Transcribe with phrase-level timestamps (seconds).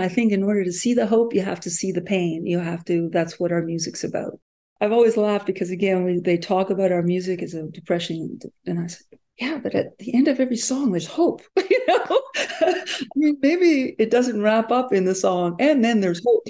[0.00, 2.46] I think in order to see the hope, you have to see the pain.
[2.46, 4.40] You have to, that's what our music's about.
[4.80, 8.88] I've always laughed because, again, they talk about our music as a depression, and I
[8.88, 9.06] said,
[9.38, 11.42] yeah, but at the end of every song, there's hope.
[11.70, 12.84] you know, I
[13.14, 16.48] mean, maybe it doesn't wrap up in the song, and then there's hope,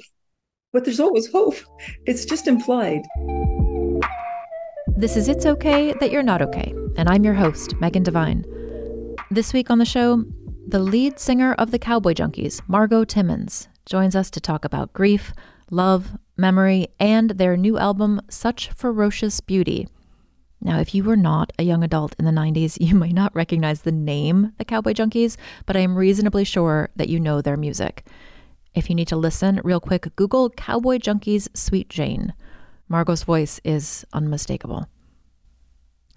[0.73, 1.57] but there's always hope.
[2.07, 3.03] It's just implied.
[4.97, 8.47] This is It's Okay That You're Not Okay, and I'm your host, Megan Devine.
[9.31, 10.25] This week on the show,
[10.67, 15.33] the lead singer of the Cowboy Junkies, Margo Timmins, joins us to talk about grief,
[15.71, 19.89] love, memory, and their new album, Such Ferocious Beauty.
[20.61, 23.83] Now, if you were not a young adult in the 90s, you might not recognize
[23.83, 28.07] the name, the Cowboy Junkies, but I am reasonably sure that you know their music.
[28.75, 32.33] If you need to listen, real quick, Google Cowboy Junkies Sweet Jane.
[32.89, 34.89] Margo's voice is unmistakable.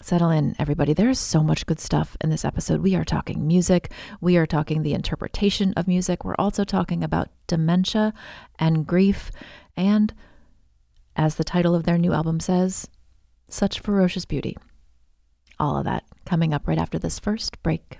[0.08, 0.94] Settle in, everybody.
[0.94, 2.80] There is so much good stuff in this episode.
[2.80, 3.92] We are talking music.
[4.22, 6.24] We are talking the interpretation of music.
[6.24, 8.14] We're also talking about dementia
[8.58, 9.32] and grief.
[9.76, 10.14] And
[11.18, 12.88] as the title of their new album says,
[13.50, 14.56] such ferocious beauty.
[15.60, 18.00] All of that coming up right after this first break.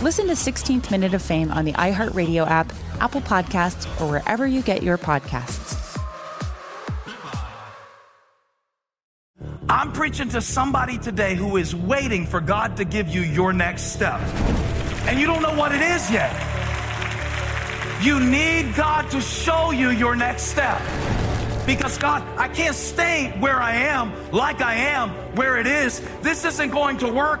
[0.00, 4.62] Listen to 16th Minute of Fame on the iHeartRadio app, Apple Podcasts, or wherever you
[4.62, 5.98] get your podcasts.
[9.68, 13.92] I'm preaching to somebody today who is waiting for God to give you your next
[13.92, 14.20] step.
[15.08, 16.32] And you don't know what it is yet.
[18.00, 20.80] You need God to show you your next step.
[21.66, 26.00] Because God, I can't stay where I am, like I am, where it is.
[26.22, 27.40] This isn't going to work.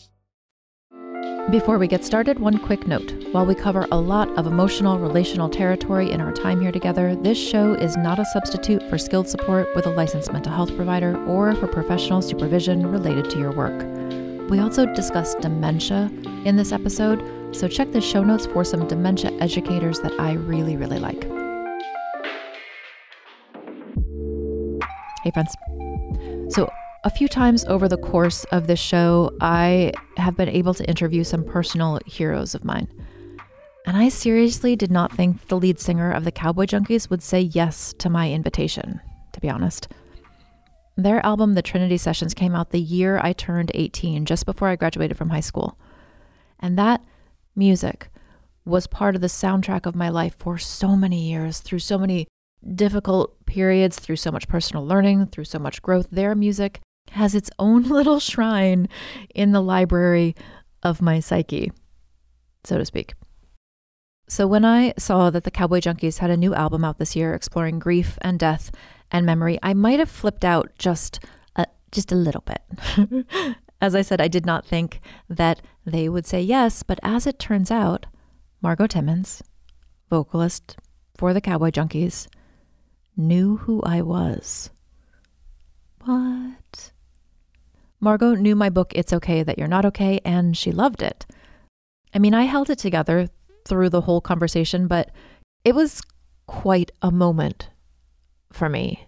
[1.49, 3.13] Before we get started, one quick note.
[3.31, 7.37] While we cover a lot of emotional, relational territory in our time here together, this
[7.37, 11.55] show is not a substitute for skilled support with a licensed mental health provider or
[11.55, 13.81] for professional supervision related to your work.
[14.49, 16.11] We also discuss dementia
[16.45, 17.23] in this episode,
[17.55, 21.23] so check the show notes for some dementia educators that I really, really like.
[25.23, 25.55] Hey, friends.
[26.53, 26.71] So,
[27.03, 31.23] a few times over the course of this show, I have been able to interview
[31.23, 32.87] some personal heroes of mine.
[33.87, 37.39] And I seriously did not think the lead singer of the Cowboy Junkies would say
[37.39, 39.01] yes to my invitation,
[39.33, 39.87] to be honest.
[40.95, 44.75] Their album, The Trinity Sessions, came out the year I turned 18, just before I
[44.75, 45.79] graduated from high school.
[46.59, 47.03] And that
[47.55, 48.09] music
[48.63, 52.27] was part of the soundtrack of my life for so many years, through so many
[52.75, 56.07] difficult periods, through so much personal learning, through so much growth.
[56.11, 56.79] Their music
[57.11, 58.87] has its own little shrine
[59.33, 60.35] in the library
[60.83, 61.71] of my psyche,
[62.63, 63.13] so to speak.
[64.27, 67.33] So when I saw that the Cowboy Junkies had a new album out this year
[67.33, 68.71] exploring grief and death
[69.11, 71.19] and memory, I might have flipped out just
[71.55, 73.25] a, just a little bit.
[73.81, 77.39] as I said, I did not think that they would say yes, but as it
[77.39, 78.05] turns out,
[78.61, 79.43] Margo Timmins,
[80.09, 80.77] vocalist
[81.17, 82.27] for the Cowboy Junkies,
[83.17, 84.69] knew who I was.
[86.05, 86.91] What?
[88.03, 91.27] Margot knew my book, It's Okay That You're Not Okay, and she loved it.
[92.15, 93.29] I mean, I held it together
[93.63, 95.11] through the whole conversation, but
[95.63, 96.01] it was
[96.47, 97.69] quite a moment
[98.51, 99.07] for me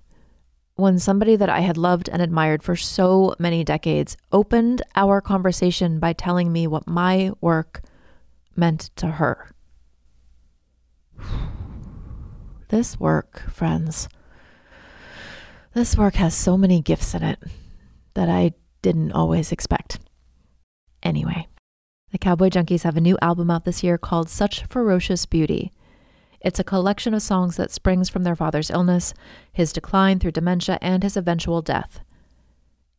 [0.76, 6.00] when somebody that I had loved and admired for so many decades opened our conversation
[6.00, 7.82] by telling me what my work
[8.56, 9.50] meant to her.
[12.70, 14.10] This work, friends,
[15.76, 17.38] this work has so many gifts in it
[18.16, 18.54] that I
[18.84, 19.98] didn't always expect.
[21.02, 21.48] Anyway,
[22.12, 25.72] the Cowboy Junkies have a new album out this year called Such Ferocious Beauty.
[26.42, 29.16] It's a collection of songs that springs from their father's illness,
[29.52, 32.02] his decline through dementia, and his eventual death.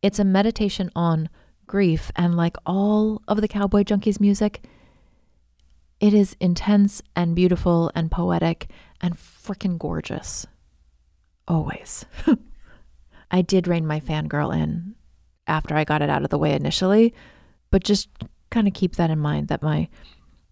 [0.01, 1.29] It's a meditation on
[1.67, 4.65] grief, and like all of the Cowboy Junkies music,
[5.99, 8.67] it is intense and beautiful and poetic
[8.99, 10.45] and freaking gorgeous.
[11.47, 12.05] Always.
[13.31, 14.95] I did rein my fangirl in
[15.47, 17.13] after I got it out of the way initially,
[17.71, 18.09] but just
[18.49, 19.89] kind of keep that in mind that my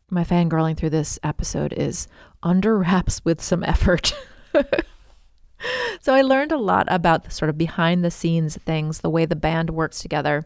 [0.09, 2.07] my fangirling through this episode is
[2.43, 4.13] under wraps with some effort.
[6.01, 9.25] so I learned a lot about the sort of behind the scenes things, the way
[9.25, 10.45] the band works together.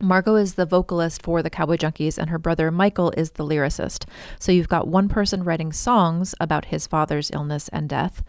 [0.00, 4.04] Margo is the vocalist for the Cowboy Junkies, and her brother Michael is the lyricist.
[4.38, 8.24] So you've got one person writing songs about his father's illness and death,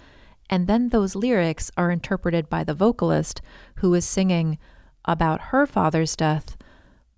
[0.50, 3.42] and then those lyrics are interpreted by the vocalist
[3.78, 4.60] who is singing
[5.06, 6.58] about her father's death,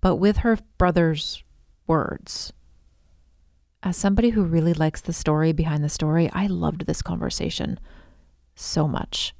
[0.00, 1.42] but with her brother's
[1.86, 2.52] words.
[3.82, 7.78] As somebody who really likes the story behind the story, I loved this conversation
[8.54, 9.34] so much.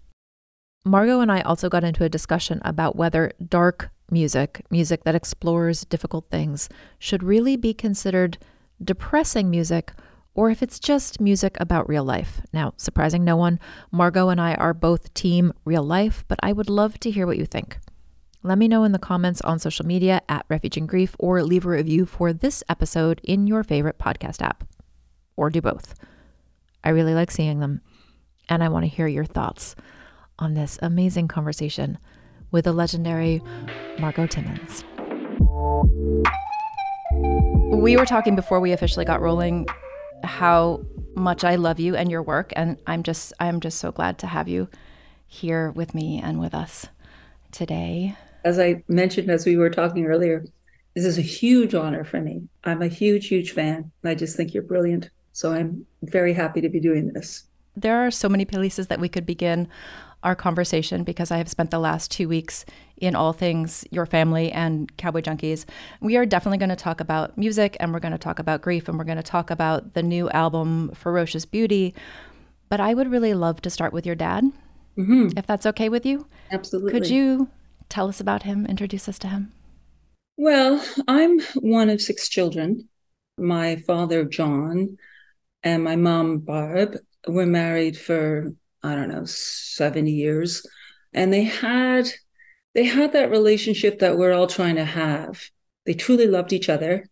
[0.85, 5.85] Margo and I also got into a discussion about whether dark music, music that explores
[5.85, 8.39] difficult things, should really be considered
[8.83, 9.93] depressing music
[10.35, 12.43] or if it's just music about real life.
[12.53, 13.59] Now, surprising no one,
[13.91, 17.39] Margo and I are both team real life, but I would love to hear what
[17.39, 17.79] you think.
[18.47, 21.67] Let me know in the comments on social media at Refuge in Grief or leave
[21.67, 24.63] a review for this episode in your favorite podcast app.
[25.37, 25.97] Or do both.
[26.85, 27.81] I really like seeing them,
[28.49, 29.75] and I want to hear your thoughts
[30.39, 31.99] on this amazing conversation
[32.53, 33.43] with the legendary
[33.99, 34.85] Margo Timmins.
[37.77, 39.67] We were talking before we officially got rolling
[40.23, 44.19] how much I love you and your work and I'm just I'm just so glad
[44.19, 44.69] to have you
[45.27, 46.87] here with me and with us
[47.51, 48.15] today
[48.47, 50.45] as I mentioned as we were talking earlier,
[50.95, 52.43] this is a huge honor for me.
[52.63, 53.91] I'm a huge, huge fan.
[54.05, 55.11] I just think you're brilliant.
[55.33, 57.43] So I'm very happy to be doing this.
[57.75, 59.67] There are so many places that we could begin
[60.23, 62.65] our conversation because I have spent the last two weeks
[62.97, 65.67] in all things your family and Cowboy Junkies.
[66.01, 68.89] We are definitely going to talk about music and we're going to talk about grief
[68.89, 71.95] and we're going to talk about the new album, Ferocious Beauty.
[72.69, 74.45] But I would really love to start with your dad,
[74.97, 75.37] mm-hmm.
[75.37, 76.29] if that's okay with you.
[76.53, 76.93] Absolutely.
[76.93, 77.49] Could you
[77.89, 79.53] tell us about him, introduce us to him?
[80.37, 82.89] Well, I'm one of six children.
[83.39, 84.99] My father, John,
[85.63, 86.97] and my mom, Barb,
[87.27, 88.53] were married for,
[88.83, 90.67] I don't know, 70 years.
[91.13, 92.09] And they had
[92.75, 95.43] they had that relationship that we're all trying to have.
[95.87, 97.09] They truly loved each other.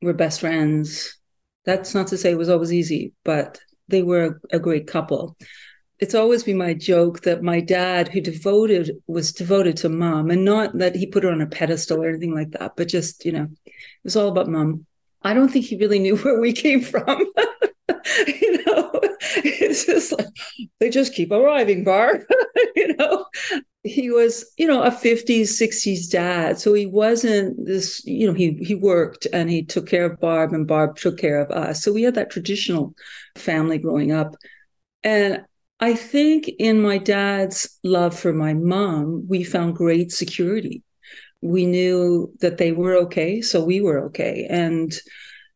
[0.00, 1.18] We're best friends.
[1.66, 5.36] That's not to say it was always easy, but they were a, a great couple
[6.02, 10.44] it's always been my joke that my dad, who devoted was devoted to mom, and
[10.44, 13.30] not that he put her on a pedestal or anything like that, but just you
[13.30, 14.84] know, it was all about mom.
[15.22, 17.06] I don't think he really knew where we came from.
[17.88, 18.90] you know,
[19.44, 20.26] it's just like
[20.80, 22.22] they just keep arriving, Barb.
[22.74, 23.24] you know,
[23.84, 26.58] he was, you know, a 50s, 60s dad.
[26.58, 30.52] So he wasn't this, you know, he he worked and he took care of Barb
[30.52, 31.80] and Barb took care of us.
[31.80, 32.92] So we had that traditional
[33.36, 34.34] family growing up.
[35.04, 35.44] And
[35.82, 40.84] I think in my dad's love for my mom, we found great security.
[41.40, 44.46] We knew that they were okay, so we were okay.
[44.48, 44.94] And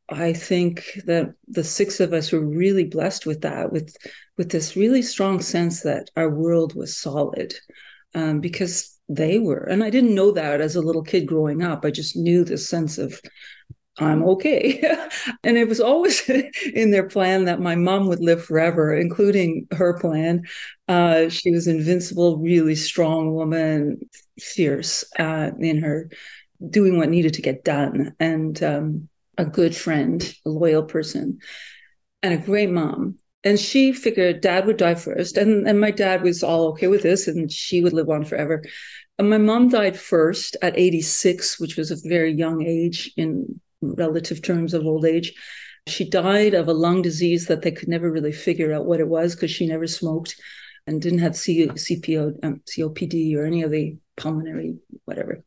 [0.08, 3.96] I think that the six of us were really blessed with that, with
[4.36, 7.54] with this really strong sense that our world was solid,
[8.12, 9.62] um, because they were.
[9.62, 11.84] And I didn't know that as a little kid growing up.
[11.84, 13.20] I just knew this sense of
[13.98, 14.80] I'm okay.
[15.44, 16.28] and it was always
[16.74, 20.44] in their plan that my mom would live forever, including her plan.
[20.88, 23.98] Uh, she was invincible, really strong woman,
[24.38, 26.10] fierce uh, in her
[26.70, 31.38] doing what needed to get done, and um, a good friend, a loyal person.
[32.22, 33.18] and a great mom.
[33.44, 35.36] And she figured dad would die first.
[35.36, 38.64] And, and my dad was all okay with this and she would live on forever.
[39.18, 44.42] And my mom died first at 86, which was a very young age in relative
[44.42, 45.32] terms of old age.
[45.86, 49.08] She died of a lung disease that they could never really figure out what it
[49.08, 50.34] was because she never smoked
[50.86, 55.44] and didn't have C- CPO, um, COPD or any of the pulmonary, whatever.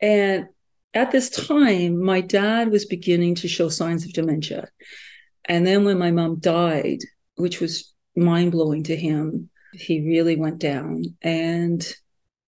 [0.00, 0.46] And
[0.94, 4.68] at this time, my dad was beginning to show signs of dementia.
[5.44, 7.00] And then when my mom died,
[7.36, 11.04] which was mind blowing to him, he really went down.
[11.22, 11.86] And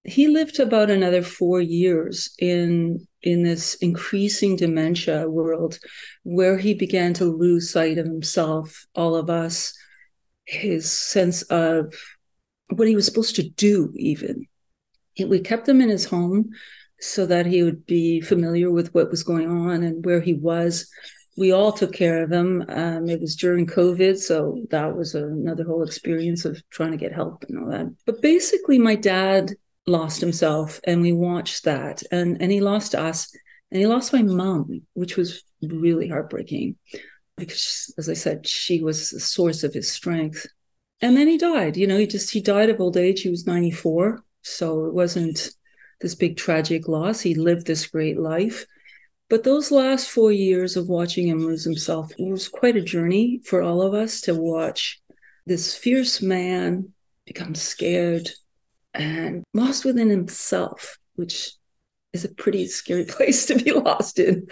[0.09, 5.79] he lived about another four years in in this increasing dementia world
[6.23, 9.75] where he began to lose sight of himself all of us
[10.49, 11.95] his sense of
[12.71, 14.47] what he was supposed to do even.
[15.19, 16.50] We kept him in his home
[17.00, 20.88] so that he would be familiar with what was going on and where he was.
[21.37, 22.65] We all took care of him.
[22.69, 27.12] Um, it was during covid so that was another whole experience of trying to get
[27.12, 27.87] help and all that.
[28.07, 29.53] But basically my dad
[29.88, 32.02] lost himself and we watched that.
[32.12, 33.35] And and he lost us
[33.71, 36.76] and he lost my mom which was really heartbreaking
[37.37, 40.47] because as i said she was the source of his strength.
[41.00, 43.23] And then he died you know he just he died of old age.
[43.23, 45.50] He was 94 so it wasn't
[46.00, 47.21] this big tragic loss.
[47.21, 48.66] He lived this great life.
[49.28, 53.62] But those last four years of watching him lose himself was quite a journey for
[53.62, 55.00] all of us to watch
[55.45, 56.92] this fierce man
[57.26, 58.30] become scared
[58.95, 61.52] and lost within himself, which
[62.12, 64.47] is a pretty scary place to be lost in.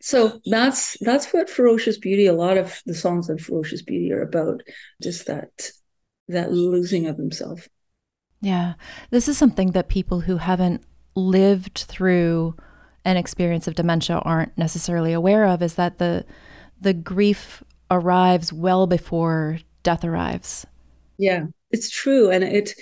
[0.00, 2.26] So that's that's what ferocious beauty.
[2.26, 4.62] A lot of the songs on ferocious beauty are about
[5.02, 5.70] just that
[6.28, 7.68] that losing of himself.
[8.40, 8.74] Yeah,
[9.10, 12.56] this is something that people who haven't lived through
[13.04, 15.62] an experience of dementia aren't necessarily aware of.
[15.62, 16.26] Is that the
[16.78, 20.66] the grief arrives well before death arrives.
[21.16, 22.74] Yeah, it's true, and it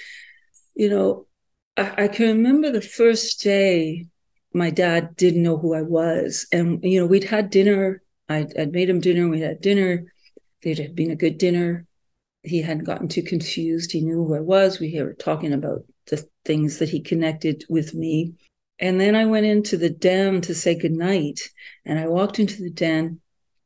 [0.75, 1.27] you know,
[1.77, 4.07] I, I can remember the first day
[4.53, 6.47] my dad didn't know who I was.
[6.53, 8.03] And, you know, we'd had dinner.
[8.29, 9.29] I'd, I'd made him dinner.
[9.29, 10.13] We had dinner.
[10.63, 11.87] It had been a good dinner.
[12.43, 13.93] He hadn't gotten too confused.
[13.93, 14.79] He knew who I was.
[14.79, 18.35] We were talking about the things that he connected with me.
[18.79, 21.41] And then I went into the den to say goodnight.
[21.85, 23.21] And I walked into the den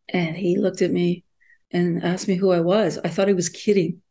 [0.08, 1.24] and he looked at me
[1.70, 2.98] and asked me who I was.
[3.02, 4.02] I thought he was kidding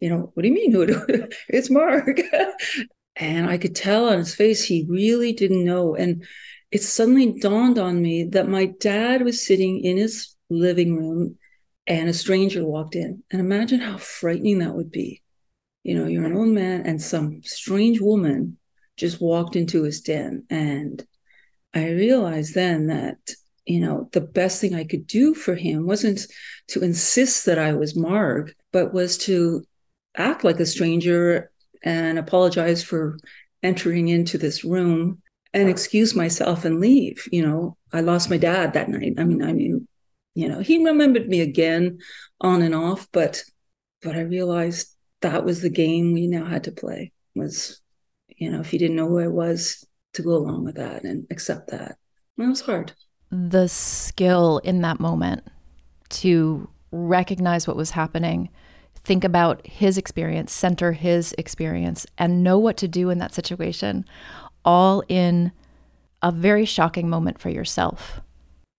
[0.00, 0.72] you know, what do you mean?
[0.72, 0.86] Who?
[1.48, 2.20] it's Mark.
[3.16, 5.94] and I could tell on his face he really didn't know.
[5.94, 6.24] And
[6.70, 11.38] it suddenly dawned on me that my dad was sitting in his living room
[11.86, 13.22] and a stranger walked in.
[13.30, 15.22] And imagine how frightening that would be.
[15.82, 18.58] You know, you're an old man and some strange woman
[18.96, 20.44] just walked into his den.
[20.50, 21.04] And
[21.74, 23.18] I realized then that,
[23.66, 26.20] you know, the best thing I could do for him wasn't
[26.68, 29.64] to insist that I was Marg, but was to
[30.16, 31.50] act like a stranger
[31.82, 33.18] and apologize for
[33.62, 35.20] entering into this room
[35.52, 37.28] and excuse myself and leave.
[37.30, 39.14] You know, I lost my dad that night.
[39.18, 39.86] I mean, I knew,
[40.34, 41.98] you know, he remembered me again
[42.40, 43.42] on and off, but
[44.02, 47.80] but I realized that was the game we now had to play was,
[48.28, 51.26] you know, if he didn't know who I was, to go along with that and
[51.30, 51.96] accept that.
[52.36, 52.92] And it was hard.
[53.30, 55.44] The skill in that moment
[56.10, 58.50] to recognize what was happening
[59.04, 64.04] think about his experience, center his experience, and know what to do in that situation,
[64.64, 65.52] all in
[66.22, 68.20] a very shocking moment for yourself.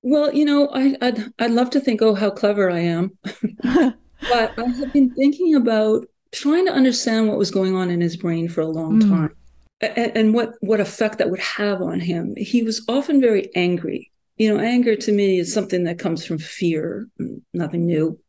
[0.01, 3.17] Well, you know, I, I'd, I'd love to think, oh, how clever I am.
[3.63, 8.17] but I have been thinking about trying to understand what was going on in his
[8.17, 9.09] brain for a long mm.
[9.09, 9.35] time
[9.81, 12.35] and, and what, what effect that would have on him.
[12.35, 14.11] He was often very angry.
[14.37, 17.07] You know, anger to me is something that comes from fear,
[17.53, 18.19] nothing new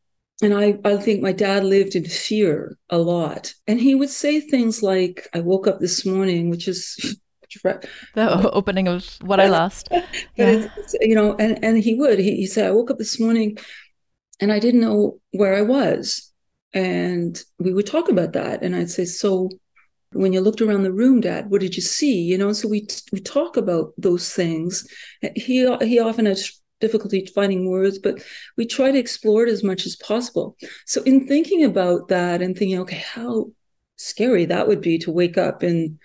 [0.43, 3.55] and I, I think my dad lived in fear a lot.
[3.66, 7.19] And he would say things like, I woke up this morning, which is
[7.64, 7.88] the
[8.52, 9.88] opening of what I lost.
[9.93, 10.02] yeah.
[10.37, 13.19] It's, it's, you know, and, and he would, he, he said, I woke up this
[13.19, 13.57] morning
[14.40, 16.33] and I didn't know where I was.
[16.75, 18.62] And we would talk about that.
[18.62, 19.49] And I'd say, so
[20.12, 22.21] when you looked around the room, Dad, what did you see?
[22.21, 24.87] You know, so we we talk about those things.
[25.35, 28.23] He he often has difficulty finding words, but
[28.56, 30.56] we try to explore it as much as possible.
[30.87, 33.50] So, in thinking about that and thinking, okay, how
[33.97, 35.99] scary that would be to wake up and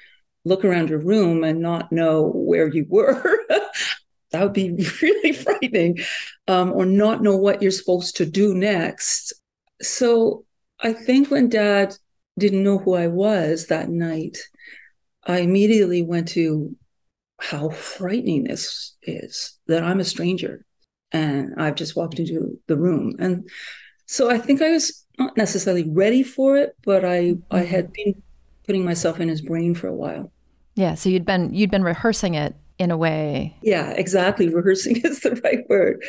[0.46, 3.40] look around your room and not know where you were.
[4.32, 6.00] that would be really frightening,
[6.48, 9.34] um, or not know what you're supposed to do next.
[9.82, 10.46] So,
[10.80, 11.96] I think when dad
[12.40, 14.38] didn't know who I was that night,
[15.26, 16.76] I immediately went to
[17.42, 20.64] how frightening this is that I'm a stranger
[21.12, 23.16] and I've just walked into the room.
[23.20, 23.50] And
[24.06, 27.56] So I think I was not necessarily ready for it, but I mm-hmm.
[27.56, 28.22] I had been
[28.66, 30.32] putting myself in his brain for a while.
[30.76, 33.58] Yeah, so you'd been you'd been rehearsing it in a way.
[33.62, 34.48] Yeah, exactly.
[34.54, 36.04] Rehearsing is the right word.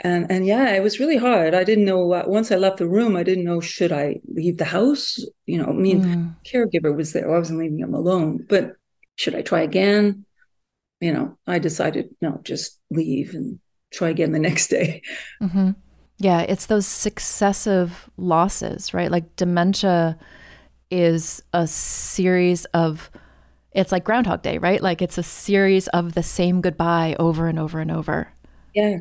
[0.00, 1.54] And and yeah, it was really hard.
[1.54, 4.64] I didn't know once I left the room, I didn't know should I leave the
[4.64, 5.18] house?
[5.46, 6.34] You know, I mean, mm.
[6.44, 7.28] caregiver was there.
[7.28, 8.76] I wasn't leaving him alone, but
[9.16, 10.24] should I try again?
[11.02, 13.60] You know, I decided no, just leave and
[13.92, 15.02] try again the next day.
[15.42, 15.72] Mm-hmm.
[16.18, 19.10] Yeah, it's those successive losses, right?
[19.10, 20.18] Like dementia
[20.90, 23.10] is a series of
[23.72, 27.58] it's like groundhog day right like it's a series of the same goodbye over and
[27.58, 28.32] over and over
[28.74, 28.98] yeah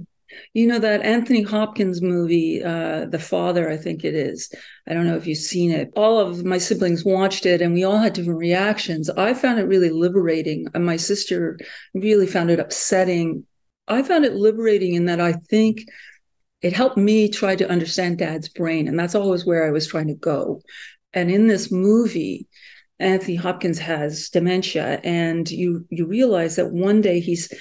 [0.54, 4.54] you know that anthony hopkins movie uh the father i think it is.
[4.88, 5.92] I don't know if you've seen it.
[5.96, 9.10] All of my siblings watched it and we all had different reactions.
[9.10, 11.60] I found it really liberating and my sister
[11.94, 13.46] really found it upsetting.
[13.88, 15.82] I found it liberating in that i think
[16.62, 20.08] it helped me try to understand dad's brain and that's always where i was trying
[20.08, 20.62] to go.
[21.14, 22.48] And in this movie,
[23.00, 27.52] Anthony Hopkins has dementia, and you you realize that one day he's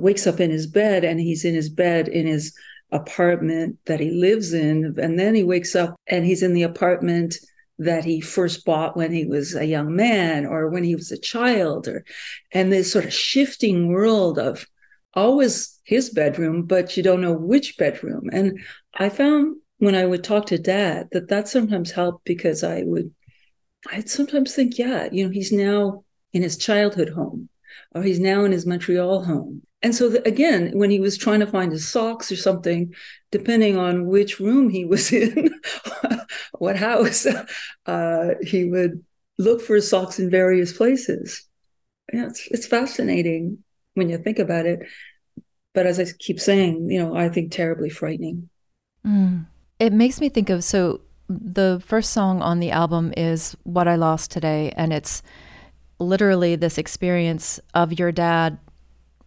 [0.00, 2.54] wakes up in his bed and he's in his bed in his
[2.90, 7.36] apartment that he lives in, and then he wakes up and he's in the apartment
[7.78, 11.18] that he first bought when he was a young man or when he was a
[11.18, 12.04] child, or
[12.52, 14.66] and this sort of shifting world of
[15.14, 18.28] always his bedroom, but you don't know which bedroom.
[18.32, 18.60] And
[18.94, 23.12] I found when I would talk to dad that that sometimes helped because I would,
[23.90, 27.48] I'd sometimes think, yeah, you know, he's now in his childhood home
[27.94, 29.62] or he's now in his Montreal home.
[29.82, 32.94] And so the, again, when he was trying to find his socks or something,
[33.30, 35.50] depending on which room he was in,
[36.58, 37.26] what house,
[37.86, 39.04] uh, he would
[39.38, 41.44] look for his socks in various places.
[42.12, 43.58] Yeah, it's, it's fascinating
[43.94, 44.86] when you think about it.
[45.74, 48.48] But as I keep saying, you know, I think terribly frightening.
[49.06, 49.46] Mm.
[49.78, 53.96] It makes me think of so the first song on the album is What I
[53.96, 55.22] Lost Today, and it's
[55.98, 58.58] literally this experience of your dad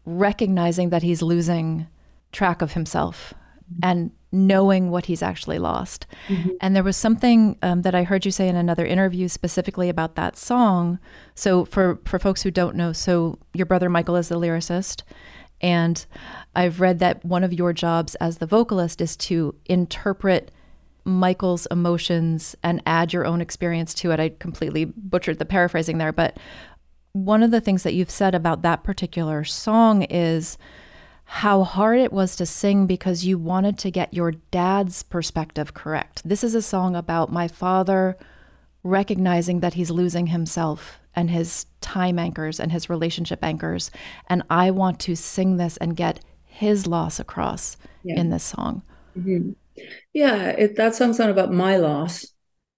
[0.05, 1.87] recognizing that he's losing
[2.31, 3.33] track of himself
[3.71, 3.79] mm-hmm.
[3.83, 6.05] and knowing what he's actually lost.
[6.27, 6.49] Mm-hmm.
[6.59, 10.15] And there was something um, that I heard you say in another interview specifically about
[10.15, 10.99] that song.
[11.35, 15.03] So for for folks who don't know, so your brother Michael is the lyricist,
[15.61, 16.05] and
[16.55, 20.51] I've read that one of your jobs as the vocalist is to interpret
[21.05, 24.19] Michael's emotions and add your own experience to it.
[24.19, 26.37] I completely butchered the paraphrasing there, but
[27.15, 30.57] one of the things that you've said about that particular song is
[31.23, 36.21] how hard it was to sing because you wanted to get your dad's perspective correct.
[36.25, 38.17] This is a song about my father
[38.83, 43.91] recognizing that he's losing himself and his time anchors and his relationship anchors.
[44.27, 48.19] And I want to sing this and get his loss across yeah.
[48.19, 48.83] in this song.
[49.17, 49.51] Mm-hmm.
[50.11, 52.25] Yeah, it, that song's not about my loss.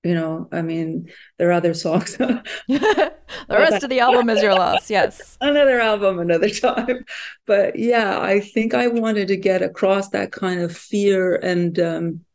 [0.03, 2.17] You know, I mean, there are other songs.
[2.67, 3.11] the
[3.49, 4.89] rest of the album is your loss.
[4.89, 5.37] Yes.
[5.41, 7.03] another album, another time.
[7.45, 12.25] But yeah, I think I wanted to get across that kind of fear and um,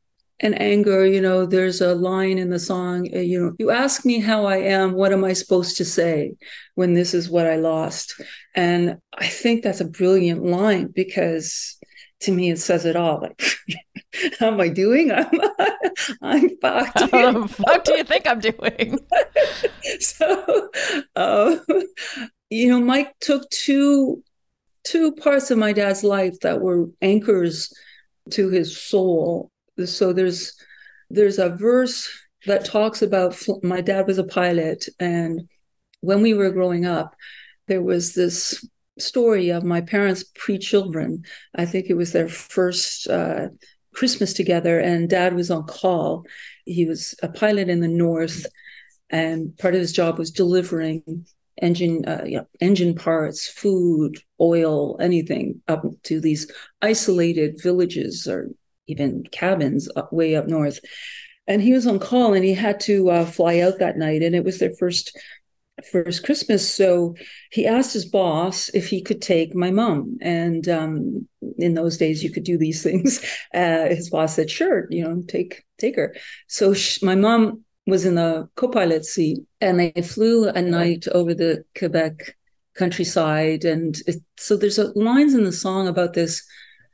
[0.42, 4.04] and anger you know there's a line in the song uh, you know you ask
[4.04, 6.32] me how i am what am i supposed to say
[6.74, 8.20] when this is what i lost
[8.54, 11.78] and i think that's a brilliant line because
[12.20, 13.40] to me it says it all like
[14.38, 15.10] how am i doing?
[15.12, 15.30] I'm
[16.22, 17.00] i'm fucked.
[17.12, 18.98] How the fuck do you think i'm doing?
[20.00, 20.70] So
[21.16, 21.56] uh,
[22.50, 24.22] you know mike took two
[24.84, 27.72] two parts of my dad's life that were anchors
[28.30, 29.50] to his soul.
[29.84, 30.54] So there's
[31.10, 32.08] there's a verse
[32.46, 35.48] that talks about my dad was a pilot and
[36.00, 37.14] when we were growing up
[37.68, 38.66] there was this
[38.98, 41.24] story of my parents pre-children.
[41.54, 43.48] I think it was their first uh,
[43.94, 46.24] christmas together and dad was on call
[46.64, 48.46] he was a pilot in the north
[49.10, 51.24] and part of his job was delivering
[51.60, 56.50] engine uh, you know, engine parts food oil anything up to these
[56.80, 58.48] isolated villages or
[58.86, 60.80] even cabins up, way up north.
[61.46, 64.22] And he was on call and he had to uh, fly out that night.
[64.22, 65.18] And it was their first
[65.90, 66.72] first Christmas.
[66.72, 67.14] So
[67.50, 70.18] he asked his boss if he could take my mom.
[70.20, 73.24] And um, in those days, you could do these things.
[73.54, 76.14] Uh, his boss said, "Sure, you know, take take her."
[76.48, 81.34] So sh- my mom was in the co-pilot seat, and they flew a night over
[81.34, 82.36] the Quebec
[82.74, 83.64] countryside.
[83.64, 86.42] And it, so there's a, lines in the song about this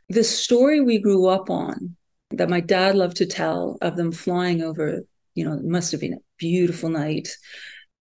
[0.08, 1.96] the story we grew up on
[2.30, 5.02] that my dad loved to tell of them flying over,
[5.34, 7.28] you know, it must have been a beautiful night.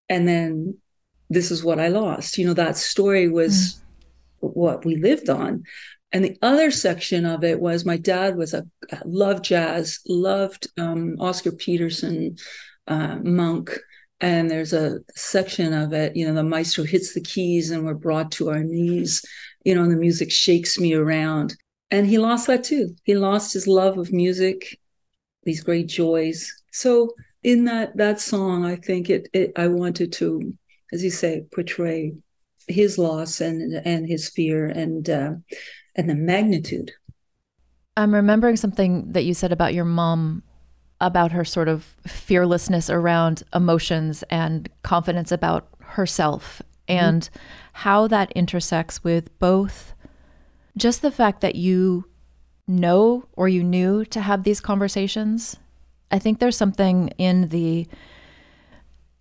[0.08, 0.78] And then
[1.30, 2.38] this is what I lost.
[2.38, 3.80] You know, that story was
[4.42, 4.54] mm.
[4.54, 5.64] what we lived on.
[6.12, 8.64] And the other section of it was my dad was a
[9.04, 12.36] loved jazz, loved um, Oscar Peterson,
[12.86, 13.76] uh, Monk,
[14.20, 16.16] and there's a section of it.
[16.16, 19.22] You know, the maestro hits the keys, and we're brought to our knees.
[19.64, 21.56] You know, and the music shakes me around.
[21.90, 22.94] And he lost that too.
[23.02, 24.78] He lost his love of music,
[25.42, 26.52] these great joys.
[26.72, 27.10] So
[27.46, 30.52] in that that song, I think it, it I wanted to,
[30.92, 32.12] as you say, portray
[32.66, 35.34] his loss and and his fear and uh,
[35.94, 36.90] and the magnitude.
[37.96, 40.42] I'm remembering something that you said about your mom
[41.00, 46.98] about her sort of fearlessness around emotions and confidence about herself mm-hmm.
[47.04, 47.38] and mm-hmm.
[47.84, 49.94] how that intersects with both
[50.76, 52.06] just the fact that you
[52.66, 55.58] know or you knew to have these conversations.
[56.10, 57.86] I think there's something in the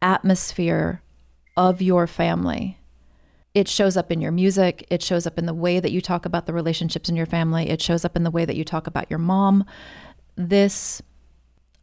[0.01, 1.01] atmosphere
[1.57, 2.77] of your family
[3.55, 4.85] it shows up in your music.
[4.89, 7.69] It shows up in the way that you talk about the relationships in your family.
[7.69, 9.63] It shows up in the way that you talk about your mom.
[10.35, 11.01] This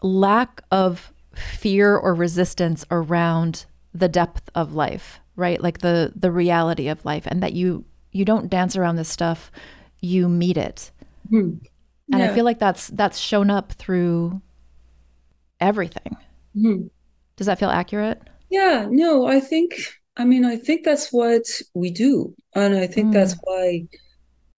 [0.02, 5.62] lack of fear or resistance around the depth of life, right?
[5.62, 9.50] Like the the reality of life and that you you don't dance around this stuff,
[9.98, 10.90] you meet it.
[11.30, 11.54] Hmm.
[12.12, 12.22] And.
[12.22, 14.42] I feel like that's that's shown up through
[15.62, 16.16] everything.
[16.54, 16.86] Hmm.
[17.36, 18.20] Does that feel accurate?
[18.50, 19.74] Yeah, no, I think
[20.16, 22.34] I mean, I think that's what we do.
[22.54, 23.12] And I think mm.
[23.14, 23.86] that's why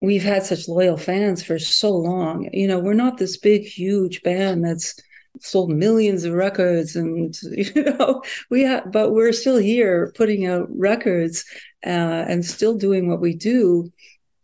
[0.01, 2.49] we've had such loyal fans for so long.
[2.53, 5.01] You know, we're not this big, huge band that's
[5.41, 10.69] sold millions of records and you know we have but we're still here putting out
[10.71, 11.45] records
[11.85, 13.91] uh, and still doing what we do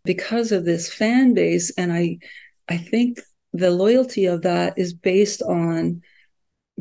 [0.04, 2.18] because of this fan base and i
[2.68, 3.20] i think
[3.52, 6.02] the loyalty of that is based on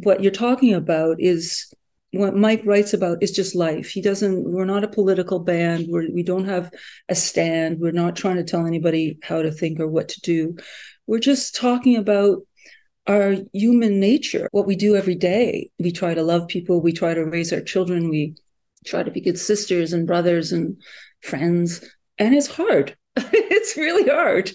[0.04, 1.74] what you're talking about is
[2.12, 3.90] what Mike writes about is just life.
[3.90, 5.88] He doesn't, we're not a political band.
[5.90, 6.72] We're, we don't have
[7.08, 7.80] a stand.
[7.80, 10.58] We're not trying to tell anybody how to think or what to do.
[11.06, 12.40] We're just talking about
[13.08, 15.70] our human nature, what we do every day.
[15.80, 16.82] We try to love people.
[16.82, 18.10] We try to raise our children.
[18.10, 18.36] We
[18.86, 20.82] try to be good sisters and brothers and
[21.22, 21.84] friends.
[22.18, 22.96] And it's hard.
[23.16, 24.52] it's really hard.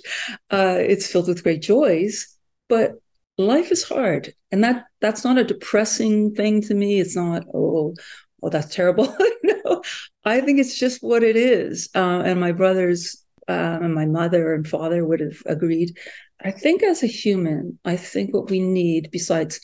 [0.51, 2.37] Uh, it's filled with great joys,
[2.69, 2.93] but
[3.38, 7.01] life is hard and that that's not a depressing thing to me.
[7.01, 7.94] It's not oh
[8.42, 9.16] oh that's terrible.
[9.44, 9.83] No
[10.25, 11.88] i think it's just what it is.
[11.94, 15.99] Uh, and my brothers uh, and my mother and father would have agreed.
[16.42, 19.61] I think as a human i think what we need besides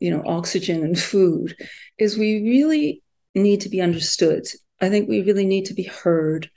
[0.00, 1.56] you know oxygen and food
[1.98, 3.02] is we really
[3.34, 4.46] need to be understood.
[4.80, 6.50] I think we really need to be heard.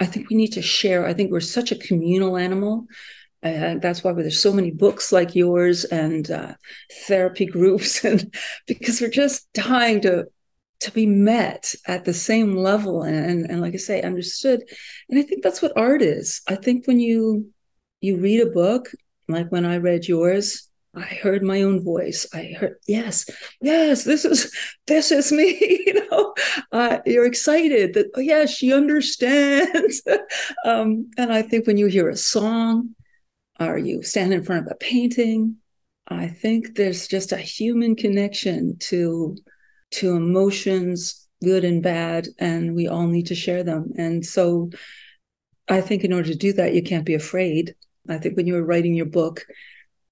[0.00, 1.06] I think we need to share.
[1.06, 2.86] I think we're such a communal animal
[3.44, 6.54] and that's why there's so many books like yours and uh,
[7.06, 8.34] therapy groups, and
[8.66, 10.26] because we're just dying to
[10.80, 14.62] to be met at the same level and, and, and like I say, understood.
[15.08, 16.42] And I think that's what art is.
[16.48, 17.50] I think when you
[18.00, 18.90] you read a book,
[19.28, 22.26] like when I read yours, I heard my own voice.
[22.32, 23.28] I heard, yes,
[23.60, 24.54] yes, this is
[24.86, 25.56] this is me.
[25.86, 26.34] you know,
[26.72, 30.02] uh, you're excited that oh yeah, she understands.
[30.64, 32.94] um, and I think when you hear a song,
[33.60, 35.56] or you stand in front of a painting.
[36.08, 39.36] I think there's just a human connection to
[39.92, 43.92] to emotions, good and bad, and we all need to share them.
[43.96, 44.70] And so
[45.68, 47.74] I think in order to do that, you can't be afraid.
[48.08, 49.46] I think when you were writing your book,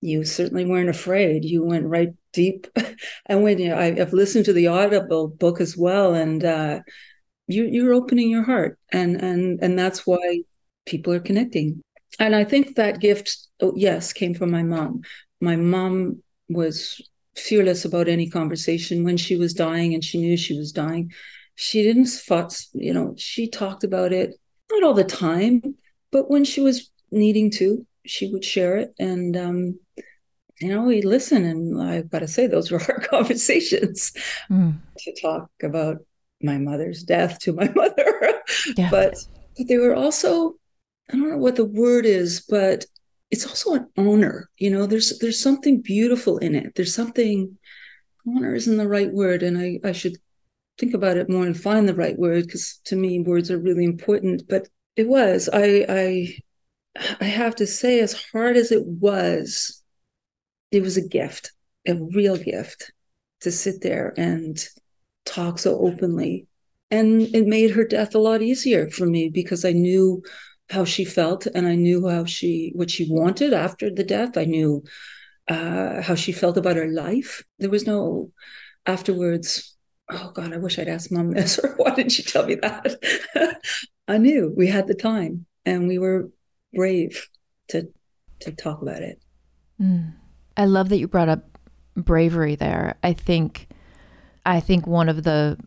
[0.00, 1.44] you certainly weren't afraid.
[1.44, 2.66] You went right deep.
[3.26, 6.80] and when you, I, have listened to the Audible book as well, and uh,
[7.48, 10.40] you, you're opening your heart, and and and that's why
[10.86, 11.82] people are connecting
[12.18, 15.02] and I think that gift, oh, yes, came from my mom.
[15.40, 17.00] My mom was
[17.36, 21.12] fearless about any conversation when she was dying and she knew she was dying.
[21.54, 24.34] She didn't fuss, you know, she talked about it,
[24.70, 25.62] not all the time,
[26.10, 28.94] but when she was needing to, she would share it.
[28.98, 29.78] And, um,
[30.60, 31.44] you know, we listen.
[31.44, 34.12] And I've got to say, those were hard conversations
[34.50, 34.74] mm.
[34.98, 35.98] to talk about
[36.42, 38.42] my mother's death to my mother.
[38.76, 38.90] Yeah.
[38.90, 39.16] But,
[39.56, 40.56] but they were also
[41.10, 42.86] I don't know what the word is, but
[43.30, 44.50] it's also an honor.
[44.58, 46.74] You know, there's there's something beautiful in it.
[46.74, 47.58] There's something
[48.26, 50.16] honor isn't the right word, and I I should
[50.78, 53.84] think about it more and find the right word because to me words are really
[53.84, 54.48] important.
[54.48, 56.34] But it was I I
[57.20, 59.82] I have to say, as hard as it was,
[60.70, 61.52] it was a gift,
[61.86, 62.92] a real gift
[63.40, 64.62] to sit there and
[65.24, 66.46] talk so openly.
[66.90, 70.22] And it made her death a lot easier for me because I knew
[70.72, 74.44] how she felt and i knew how she what she wanted after the death i
[74.44, 74.82] knew
[75.48, 78.30] uh, how she felt about her life there was no
[78.86, 79.76] afterwards
[80.10, 82.96] oh god i wish i'd asked mom this or why didn't she tell me that
[84.08, 86.30] i knew we had the time and we were
[86.72, 87.28] brave
[87.68, 87.88] to
[88.40, 89.20] to talk about it.
[89.80, 90.12] Mm.
[90.56, 91.58] I love that you brought up
[91.96, 92.96] bravery there.
[93.02, 93.68] I think
[94.44, 95.58] I think one of the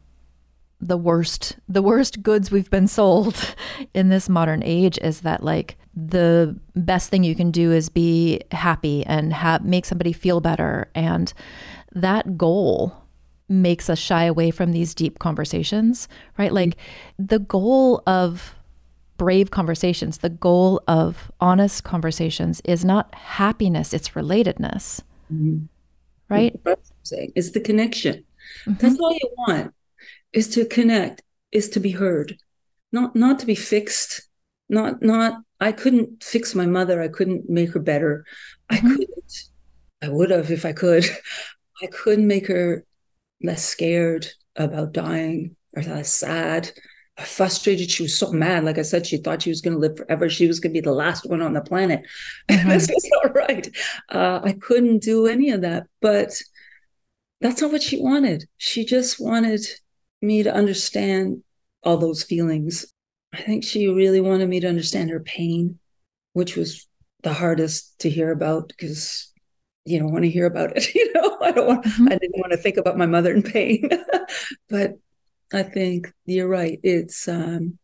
[0.87, 3.55] the worst the worst goods we've been sold
[3.93, 8.41] in this modern age is that like the best thing you can do is be
[8.51, 10.89] happy and have make somebody feel better.
[10.93, 11.33] And
[11.93, 12.95] that goal
[13.47, 16.51] makes us shy away from these deep conversations right?
[16.51, 16.77] Like
[17.17, 18.55] the goal of
[19.17, 25.01] brave conversations the goal of honest conversations is not happiness it's relatedness.
[25.33, 25.65] Mm-hmm.
[26.29, 26.55] right?
[27.35, 28.23] It's the connection.
[28.65, 28.73] Mm-hmm.
[28.77, 29.74] that's all you want
[30.35, 32.37] is to connect is to be heard.
[32.91, 34.27] Not not to be fixed.
[34.69, 37.01] Not not i couldn't fix my mother.
[37.01, 38.25] I couldn't make her better.
[38.71, 38.87] Mm-hmm.
[38.87, 39.49] i couldn't
[40.03, 41.05] i would have if i could.
[41.83, 42.85] I couldn't make her
[43.43, 46.71] less scared about dying or less sad.
[47.17, 47.89] Frustrated.
[47.89, 48.65] She was so mad.
[48.65, 50.29] Like i said she thought she was going to live forever.
[50.29, 52.01] She was going to be the last one on the planet.
[52.49, 52.69] Mm-hmm.
[52.69, 53.67] this was not right.
[54.09, 55.87] Uh, i couldn't do any of that.
[56.01, 56.31] But
[57.41, 58.47] that's not what she wanted.
[58.57, 59.65] She just wanted
[60.25, 61.43] me to understand
[61.83, 62.85] all those feelings.
[63.33, 65.79] I think she really wanted me to understand her pain,
[66.33, 66.87] which was
[67.23, 69.31] the hardest to hear about because
[69.85, 70.87] you don't want to hear about it.
[70.95, 71.85] You know, I don't want.
[71.85, 72.07] Mm-hmm.
[72.07, 73.89] I didn't want to think about my mother in pain,
[74.69, 74.93] but
[75.53, 76.79] I think you're right.
[76.83, 77.77] It's um,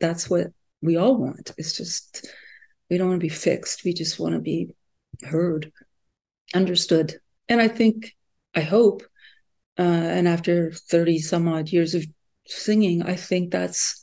[0.00, 0.48] that's what
[0.80, 1.52] we all want.
[1.58, 2.26] It's just
[2.90, 3.84] we don't want to be fixed.
[3.84, 4.74] We just want to be
[5.22, 5.72] heard,
[6.54, 7.20] understood.
[7.48, 8.16] And I think,
[8.54, 9.02] I hope
[9.78, 12.04] uh, and after 30 some odd years of
[12.46, 14.02] singing, I think that's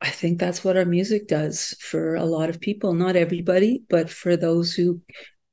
[0.00, 2.92] I think that's what our music does for a lot of people.
[2.92, 5.00] Not everybody, but for those who,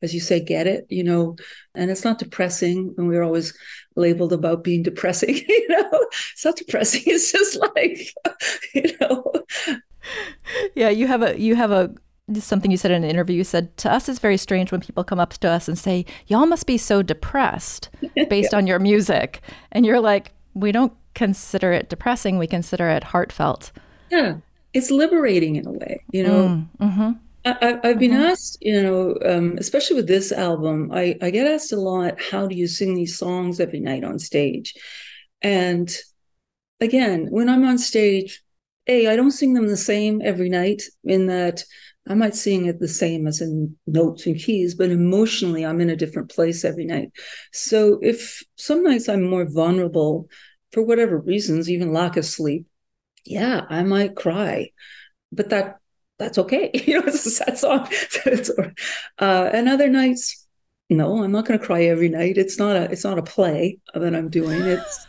[0.02, 1.38] as you say, get it, you know,
[1.76, 2.94] and it's not depressing.
[2.98, 3.58] And we're always
[3.96, 6.08] labeled about being depressing, you know.
[6.34, 7.04] It's not depressing.
[7.08, 8.14] It's just like,
[8.74, 9.32] you know.
[10.76, 11.94] Yeah, you have a you have a
[12.40, 13.38] something you said in an interview.
[13.38, 16.06] You said to us, it's very strange when people come up to us and say,
[16.28, 17.90] "Y'all must be so depressed
[18.30, 18.58] based yeah.
[18.58, 22.38] on your music," and you're like, "We don't consider it depressing.
[22.38, 23.72] We consider it heartfelt."
[24.10, 24.38] Yeah,
[24.74, 26.04] it's liberating in a way.
[26.12, 27.12] You know, mm, mm-hmm.
[27.46, 28.22] I, have been mm-hmm.
[28.22, 32.48] asked, you know, um, especially with this album, I, I get asked a lot, "How
[32.48, 34.76] do you sing these songs every night on stage?"
[35.42, 35.94] And
[36.80, 38.42] again, when I'm on stage,
[38.88, 40.84] a I don't sing them the same every night.
[41.04, 41.66] In that
[42.08, 45.90] I might sing it the same as in notes and keys, but emotionally, I'm in
[45.90, 47.12] a different place every night.
[47.54, 50.28] So if some nights I'm more vulnerable
[50.72, 52.68] for whatever reasons, even lack of sleep,
[53.26, 54.72] yeah, I might cry,
[55.32, 55.78] but that
[56.20, 56.72] that's okay.
[56.86, 57.88] you know, it's a sad song.
[59.20, 60.43] uh, and other nights,
[60.98, 62.38] no i'm not going to cry every night.
[62.38, 64.62] It's not a it's not a play that i'm doing.
[64.62, 65.08] It's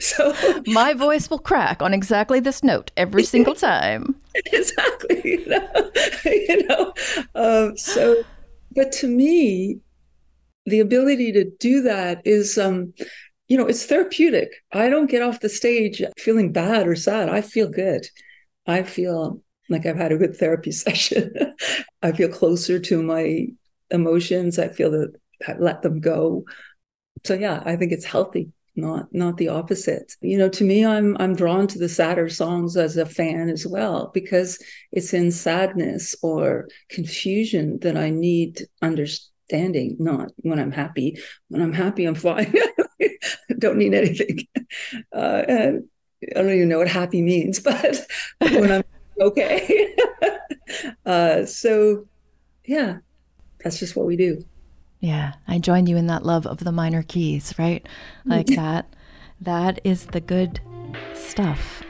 [0.14, 0.34] so
[0.66, 4.16] my voice will crack on exactly this note every single time.
[4.52, 5.90] Exactly you know,
[6.24, 6.94] you know?
[7.34, 8.22] Um, so
[8.74, 9.80] but to me
[10.66, 12.92] the ability to do that is um
[13.48, 14.50] you know it's therapeutic.
[14.72, 17.28] I don't get off the stage feeling bad or sad.
[17.28, 18.06] I feel good.
[18.66, 21.32] I feel like i've had a good therapy session.
[22.02, 23.48] I feel closer to my
[23.90, 24.58] emotions.
[24.58, 25.12] I feel that
[25.46, 26.44] I let them go.
[27.24, 30.14] So yeah, I think it's healthy, not not the opposite.
[30.20, 33.66] You know, to me, I'm I'm drawn to the sadder songs as a fan as
[33.66, 39.96] well because it's in sadness or confusion that I need understanding.
[39.98, 41.18] Not when I'm happy.
[41.48, 42.54] When I'm happy, I'm fine.
[43.58, 44.46] don't need anything.
[45.12, 45.84] Uh, and
[46.36, 48.06] I don't even know what happy means, but
[48.40, 48.84] when I'm
[49.20, 49.94] okay.
[51.06, 52.06] uh, so
[52.64, 52.98] yeah,
[53.62, 54.44] that's just what we do.
[55.00, 57.86] Yeah, I join you in that love of the minor keys, right?
[58.24, 58.86] Like that.
[59.40, 60.60] That is the good
[61.14, 61.82] stuff.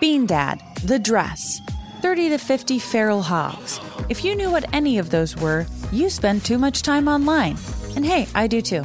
[0.00, 1.60] Bean Dad, The Dress,
[2.02, 3.80] 30 to 50 Feral Hogs.
[4.08, 7.56] If you knew what any of those were, you spend too much time online.
[7.96, 8.84] And hey, I do too.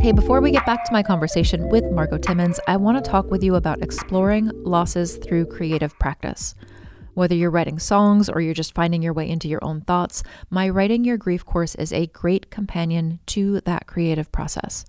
[0.00, 3.30] Hey, before we get back to my conversation with Margo Timmins, I want to talk
[3.30, 6.54] with you about exploring losses through creative practice.
[7.14, 10.68] Whether you're writing songs or you're just finding your way into your own thoughts, my
[10.68, 14.84] Writing Your Grief course is a great companion to that creative process.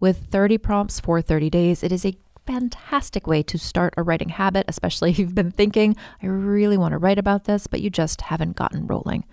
[0.00, 4.30] With 30 prompts for 30 days, it is a fantastic way to start a writing
[4.30, 7.90] habit, especially if you've been thinking, I really want to write about this, but you
[7.90, 9.24] just haven't gotten rolling.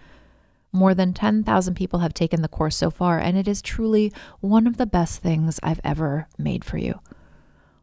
[0.73, 4.67] More than 10,000 people have taken the course so far, and it is truly one
[4.67, 6.99] of the best things I've ever made for you.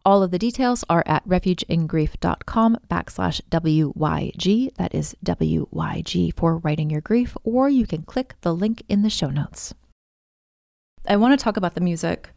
[0.04, 4.74] All of the details are at refugeingrief.com backslash WYG.
[4.76, 9.10] That is WYG for writing your grief, or you can click the link in the
[9.10, 9.74] show notes.
[11.06, 12.30] I want to talk about the music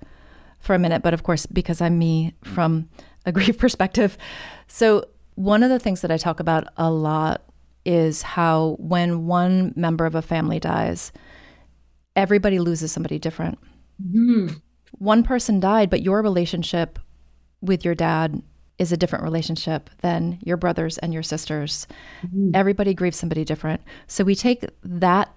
[0.59, 2.89] for a minute, but of course, because I'm me from
[3.25, 4.17] a grief perspective.
[4.67, 7.41] So, one of the things that I talk about a lot
[7.85, 11.11] is how when one member of a family dies,
[12.15, 13.57] everybody loses somebody different.
[14.01, 14.55] Mm-hmm.
[14.97, 16.99] One person died, but your relationship
[17.61, 18.41] with your dad
[18.77, 21.87] is a different relationship than your brothers and your sisters.
[22.25, 22.51] Mm-hmm.
[22.53, 23.81] Everybody grieves somebody different.
[24.07, 25.35] So we take that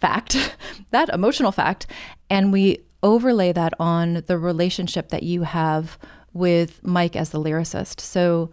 [0.00, 0.56] fact,
[0.90, 1.86] that emotional fact,
[2.30, 5.98] and we overlay that on the relationship that you have
[6.32, 8.00] with Mike as the lyricist.
[8.00, 8.50] So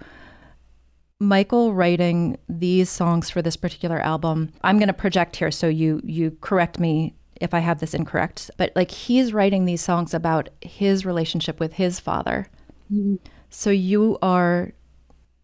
[1.24, 4.52] Michael writing these songs for this particular album.
[4.64, 8.52] I'm going to project here so you you correct me if I have this incorrect,
[8.58, 12.48] but like he's writing these songs about his relationship with his father.
[12.92, 13.16] Mm-hmm.
[13.50, 14.74] So you are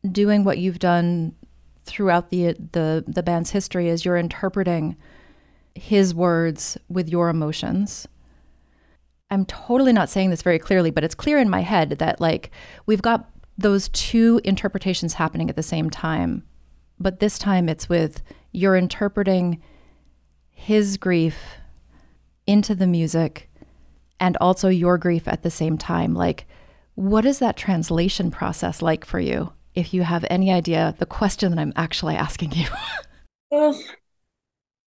[0.10, 1.36] doing what you've done
[1.84, 4.96] throughout the the the band's history is you're interpreting
[5.76, 8.08] his words with your emotions.
[9.32, 12.52] I'm totally not saying this very clearly, but it's clear in my head that like
[12.86, 16.44] we've got those two interpretations happening at the same time.
[17.00, 19.62] But this time it's with you're interpreting
[20.50, 21.38] his grief
[22.48, 23.50] into the music
[24.20, 26.14] and also your grief at the same time.
[26.14, 26.46] Like,
[26.96, 29.54] what is that translation process like for you?
[29.76, 32.68] If you have any idea, the question that I'm actually asking you.
[33.52, 33.80] well,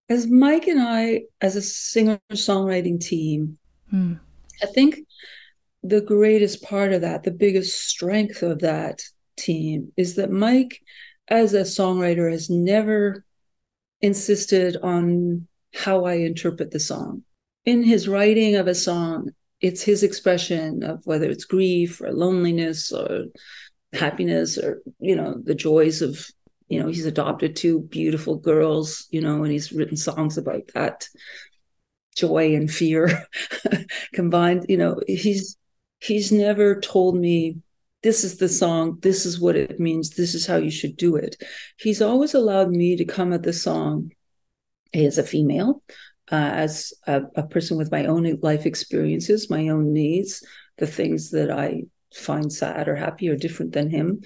[0.08, 3.58] as Mike and I, as a singer songwriting team,
[3.88, 4.14] hmm.
[4.62, 4.98] I think
[5.82, 9.02] the greatest part of that, the biggest strength of that
[9.36, 10.80] team is that Mike,
[11.28, 13.24] as a songwriter, has never
[14.00, 17.22] insisted on how I interpret the song.
[17.64, 19.30] In his writing of a song,
[19.60, 23.26] it's his expression of whether it's grief or loneliness or
[23.92, 26.26] happiness or, you know, the joys of,
[26.68, 31.08] you know, he's adopted two beautiful girls, you know, and he's written songs about that
[32.16, 33.26] joy and fear
[34.12, 34.66] combined.
[34.68, 35.56] You know, he's
[36.02, 37.58] he's never told me
[38.02, 41.14] this is the song, this is what it means, this is how you should do
[41.14, 41.36] it.
[41.78, 44.10] He's always allowed me to come at the song
[44.92, 45.82] as a female,
[46.30, 50.44] uh, as a, a person with my own life experiences, my own needs,
[50.78, 54.22] the things that I find sad or happy are different than him.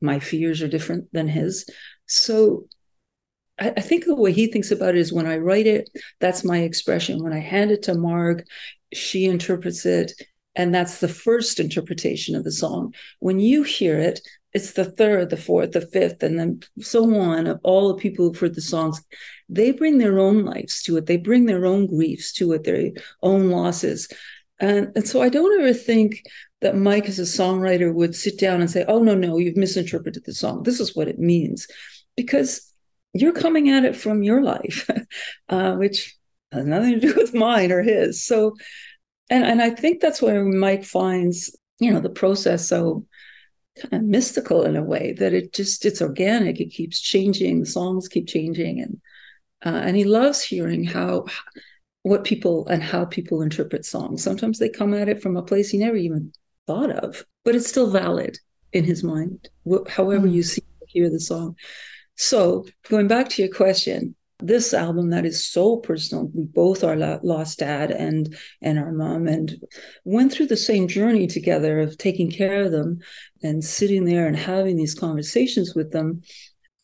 [0.00, 1.68] My fears are different than his.
[2.06, 2.64] So
[3.58, 6.42] I, I think the way he thinks about it is when I write it, that's
[6.42, 7.22] my expression.
[7.22, 8.44] When I hand it to Marg,
[8.94, 10.12] she interprets it
[10.58, 12.92] and that's the first interpretation of the song.
[13.20, 14.20] When you hear it,
[14.52, 18.24] it's the third, the fourth, the fifth, and then so on of all the people
[18.26, 19.00] who've heard the songs.
[19.48, 21.06] They bring their own lives to it.
[21.06, 22.90] They bring their own griefs to it, their
[23.22, 24.08] own losses.
[24.58, 26.22] And, and so I don't ever think
[26.60, 30.24] that Mike, as a songwriter, would sit down and say, Oh, no, no, you've misinterpreted
[30.24, 30.64] the song.
[30.64, 31.68] This is what it means.
[32.16, 32.72] Because
[33.12, 34.90] you're coming at it from your life,
[35.48, 36.16] uh, which
[36.50, 38.24] has nothing to do with mine or his.
[38.24, 38.56] So
[39.30, 43.06] and and I think that's where Mike finds you know the process so
[43.80, 46.60] kind of mystical in a way that it just it's organic.
[46.60, 47.60] It keeps changing.
[47.60, 49.00] The songs keep changing, and
[49.64, 51.26] uh, and he loves hearing how
[52.02, 54.22] what people and how people interpret songs.
[54.22, 56.32] Sometimes they come at it from a place he never even
[56.66, 58.38] thought of, but it's still valid
[58.72, 59.48] in his mind.
[59.88, 60.32] However mm.
[60.32, 61.56] you see hear the song.
[62.16, 66.96] So going back to your question, this album that is so personal we both are
[66.96, 69.56] lost dad and and our mom and
[70.04, 73.00] went through the same journey together of taking care of them
[73.42, 76.22] and sitting there and having these conversations with them.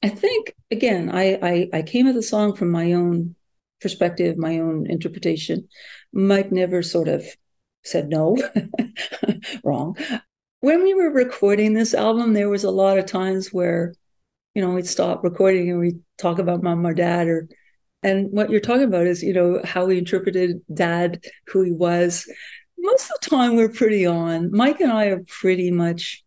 [0.03, 3.37] I think again i i, I came at the song from my own
[3.81, 5.69] perspective my own interpretation.
[6.13, 7.25] Mike never sort of
[7.85, 8.37] said no.
[9.65, 9.97] Wrong.
[10.61, 13.95] When we were recording this album there was a lot of times where
[14.55, 17.49] you know, we'd stop recording and we talk about mom or dad or
[18.05, 22.31] and what you're talking about is, you know, how we interpreted dad, who he was.
[22.79, 24.51] Most of the time we're pretty on.
[24.53, 26.23] Mike and I are pretty much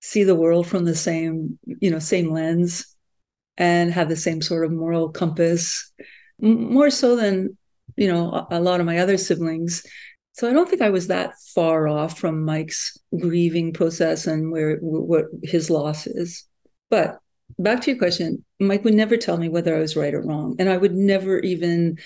[0.00, 2.94] see the world from the same, you know, same lens
[3.56, 5.90] and have the same sort of moral compass,
[6.40, 7.56] more so than,
[7.96, 9.84] you know, a lot of my other siblings.
[10.32, 14.76] So I don't think I was that far off from Mike's grieving process and where
[14.76, 16.44] what his loss is.
[16.90, 17.18] But
[17.58, 20.56] back to your question, Mike would never tell me whether I was right or wrong.
[20.58, 21.98] And I would never even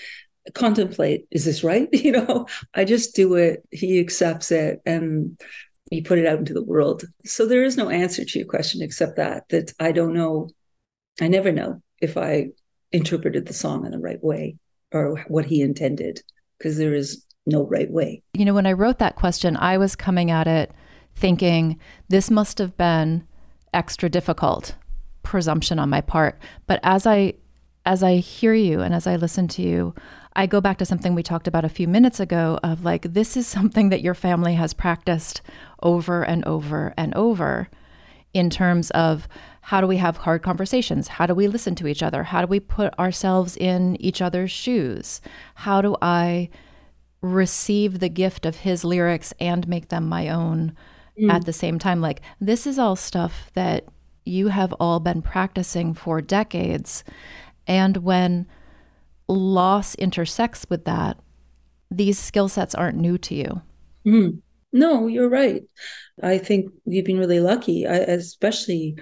[0.53, 1.89] contemplate, is this right?
[1.93, 3.65] You know, I just do it.
[3.71, 5.39] He accepts it and
[5.89, 7.03] he put it out into the world.
[7.25, 10.49] So there is no answer to your question except that, that I don't know.
[11.21, 12.49] I never know if I
[12.91, 14.57] interpreted the song in the right way
[14.91, 16.21] or what he intended,
[16.57, 18.21] because there is no right way.
[18.33, 20.71] You know, when I wrote that question, I was coming at it
[21.15, 21.79] thinking
[22.09, 23.27] this must have been
[23.73, 24.75] extra difficult
[25.23, 26.39] presumption on my part.
[26.67, 27.33] But as I
[27.85, 29.93] as I hear you and as I listen to you,
[30.35, 33.35] I go back to something we talked about a few minutes ago of like this
[33.35, 35.41] is something that your family has practiced
[35.81, 37.69] over and over and over
[38.33, 39.27] in terms of
[39.61, 41.07] how do we have hard conversations?
[41.07, 42.23] How do we listen to each other?
[42.23, 45.21] How do we put ourselves in each other's shoes?
[45.55, 46.49] How do I
[47.21, 50.75] receive the gift of his lyrics and make them my own
[51.17, 51.31] mm.
[51.31, 52.01] at the same time?
[52.01, 53.85] Like, this is all stuff that
[54.25, 57.03] you have all been practicing for decades.
[57.67, 58.47] And when
[59.27, 61.17] loss intersects with that,
[61.89, 63.61] these skill sets aren't new to you.
[64.05, 64.41] Mm.
[64.71, 65.63] No, you're right.
[66.21, 68.97] I think we've been really lucky, I, especially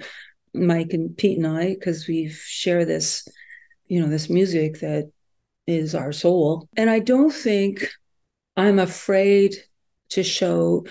[0.52, 3.26] Mike and Pete and I, because we share this,
[3.86, 5.10] you know, this music that
[5.66, 6.68] is our soul.
[6.76, 7.88] And I don't think
[8.56, 9.56] I'm afraid
[10.10, 10.84] to show,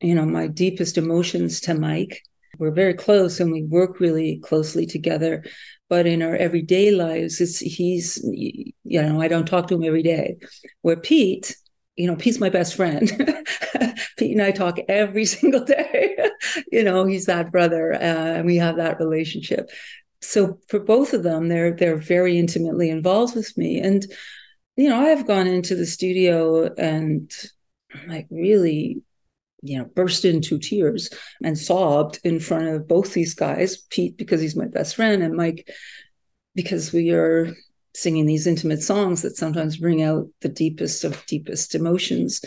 [0.00, 2.22] you know, my deepest emotions to Mike
[2.62, 5.44] we're very close and we work really closely together.
[5.88, 10.04] But in our everyday lives, it's he's you know I don't talk to him every
[10.04, 10.36] day.
[10.82, 11.56] Where Pete,
[11.96, 13.10] you know, Pete's my best friend.
[14.16, 16.16] Pete and I talk every single day.
[16.70, 19.68] you know, he's that brother, uh, and we have that relationship.
[20.20, 24.06] So for both of them, they're they're very intimately involved with me, and
[24.76, 27.28] you know, I have gone into the studio and
[28.06, 29.02] like really
[29.62, 31.08] you know, burst into tears
[31.42, 35.34] and sobbed in front of both these guys, Pete, because he's my best friend, and
[35.34, 35.68] Mike,
[36.54, 37.54] because we are
[37.94, 42.40] singing these intimate songs that sometimes bring out the deepest of deepest emotions.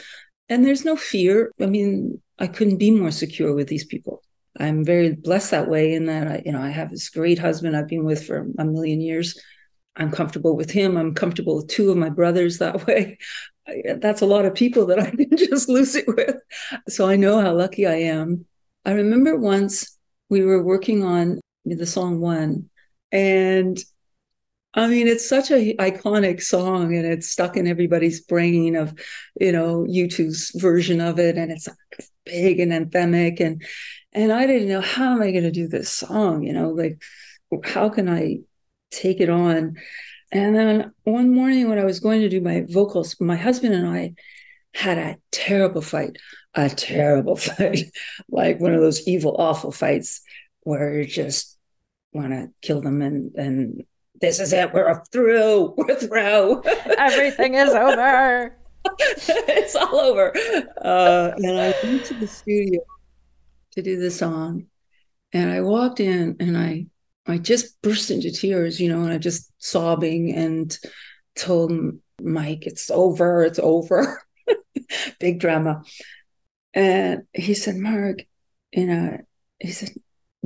[0.49, 1.51] And there's no fear.
[1.61, 4.22] I mean, I couldn't be more secure with these people.
[4.59, 7.76] I'm very blessed that way in that I, you know, I have this great husband
[7.76, 9.39] I've been with for a million years.
[9.95, 10.97] I'm comfortable with him.
[10.97, 13.18] I'm comfortable with two of my brothers that way
[13.97, 16.38] that's a lot of people that I can just lose it with.
[16.89, 18.45] So I know how lucky I am.
[18.86, 19.97] I remember once
[20.30, 22.70] we were working on the song one,
[23.11, 23.78] and
[24.76, 28.93] I mean, it's such a iconic song and it's stuck in everybody's brain of,
[29.39, 31.38] you know, U2's version of it.
[31.38, 31.70] And it's
[32.26, 33.39] big and anthemic.
[33.39, 33.63] And
[34.11, 37.01] and I didn't know how am I going to do this song, you know, like
[37.63, 38.39] how can I
[38.91, 39.76] take it on?
[40.36, 43.88] And then one morning when I was going to do my vocals, my husband and
[43.88, 44.15] I
[44.73, 46.17] had a terrible fight,
[46.53, 47.86] a terrible fight,
[48.27, 50.21] like one of those evil, awful fights
[50.63, 51.57] where you just
[52.11, 53.86] want to kill them and and
[54.19, 54.73] this is it.
[54.73, 55.73] We're through.
[55.77, 56.63] We're through.
[56.97, 58.57] Everything is over.
[58.99, 60.33] it's all over.
[60.81, 62.81] Uh, and I went to the studio
[63.71, 64.65] to do the song,
[65.31, 66.88] and I walked in and I
[67.28, 70.78] I just burst into tears, you know, and I just sobbing and
[71.36, 71.71] told
[72.21, 73.43] Mike, "It's over.
[73.43, 74.21] It's over."
[75.19, 75.84] Big drama.
[76.73, 78.26] And he said, Marg,
[78.71, 79.17] you know,"
[79.59, 79.89] he said,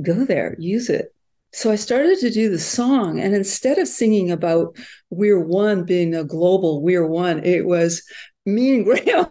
[0.00, 1.14] "Go there, use it."
[1.52, 4.76] So I started to do the song, and instead of singing about
[5.10, 8.02] We're One being a global We're One, it was
[8.46, 9.26] me and Graham.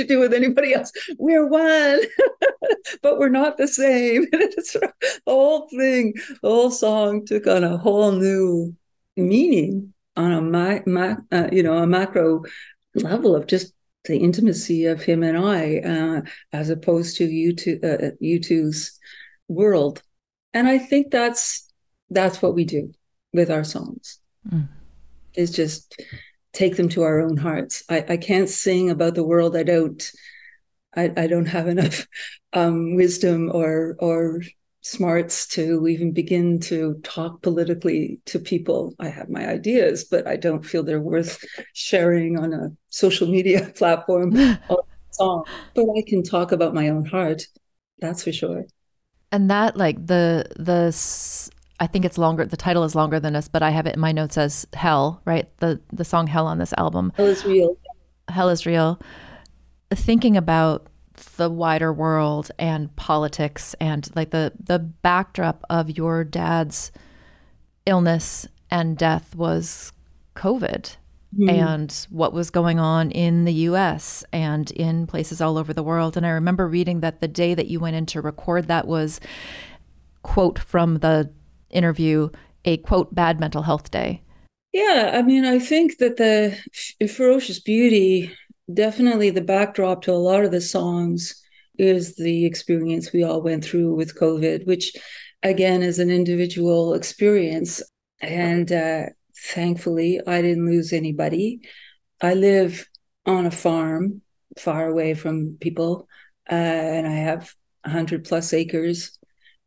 [0.00, 0.92] To do with anybody else.
[1.18, 2.00] We're one,
[3.02, 4.26] but we're not the same.
[4.30, 4.92] the
[5.26, 8.74] whole thing, the whole song took on a whole new
[9.16, 12.42] meaning on a ma- ma- uh, you know a macro
[12.94, 13.72] level of just
[14.04, 16.22] the intimacy of him and I, uh,
[16.52, 18.98] as opposed to U2, uh, U2's
[19.50, 20.00] world
[20.54, 21.70] and i think that's
[22.10, 22.92] that's what we do
[23.32, 24.66] with our songs mm.
[25.34, 26.00] is just
[26.52, 27.82] take them to our own hearts.
[27.88, 30.10] I, I can't sing about the world i don't
[30.96, 32.06] i, I don't have enough
[32.52, 34.42] um, wisdom or or
[34.82, 38.94] smarts to even begin to talk politically to people.
[38.98, 41.44] I have my ideas but i don't feel they're worth
[41.74, 44.36] sharing on a social media platform
[44.68, 45.44] or song
[45.74, 47.46] but i can talk about my own heart
[48.00, 48.64] that's for sure.
[49.30, 50.90] And that like the the
[51.80, 52.44] I think it's longer.
[52.44, 55.22] The title is longer than this, but I have it in my notes as "Hell."
[55.24, 57.12] Right, the the song "Hell" on this album.
[57.16, 57.76] Hell is real.
[58.28, 59.00] Hell is real.
[59.90, 60.86] Thinking about
[61.36, 66.92] the wider world and politics and like the the backdrop of your dad's
[67.86, 69.92] illness and death was
[70.36, 70.96] COVID
[71.36, 71.48] mm-hmm.
[71.48, 76.16] and what was going on in the US and in places all over the world.
[76.16, 79.20] And I remember reading that the day that you went in to record that was,
[80.22, 81.30] quote from the
[81.70, 82.28] interview,
[82.64, 84.22] a quote, bad mental health day.
[84.72, 86.56] Yeah, I mean, I think that the
[87.08, 88.32] ferocious beauty,
[88.72, 91.42] definitely the backdrop to a lot of the songs
[91.78, 94.92] is the experience we all went through with COVID, which
[95.42, 97.82] again is an individual experience.
[98.20, 99.06] And uh,
[99.36, 101.60] thankfully, I didn't lose anybody.
[102.20, 102.86] I live
[103.26, 104.22] on a farm
[104.58, 106.06] far away from people,
[106.50, 107.52] uh, and I have
[107.84, 109.18] 100 plus acres.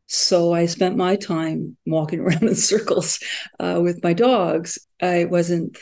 [0.08, 3.20] So I spent my time walking around in circles
[3.60, 4.80] uh, with my dogs.
[5.02, 5.78] I wasn't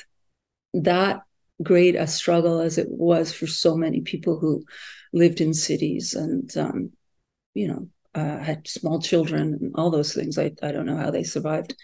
[0.74, 1.22] that
[1.62, 4.64] great a struggle as it was for so many people who
[5.14, 6.92] lived in cities and, um,
[7.54, 10.38] you know, uh, had small children and all those things.
[10.38, 11.76] I, I don't know how they survived.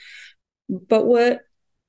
[0.70, 1.42] But what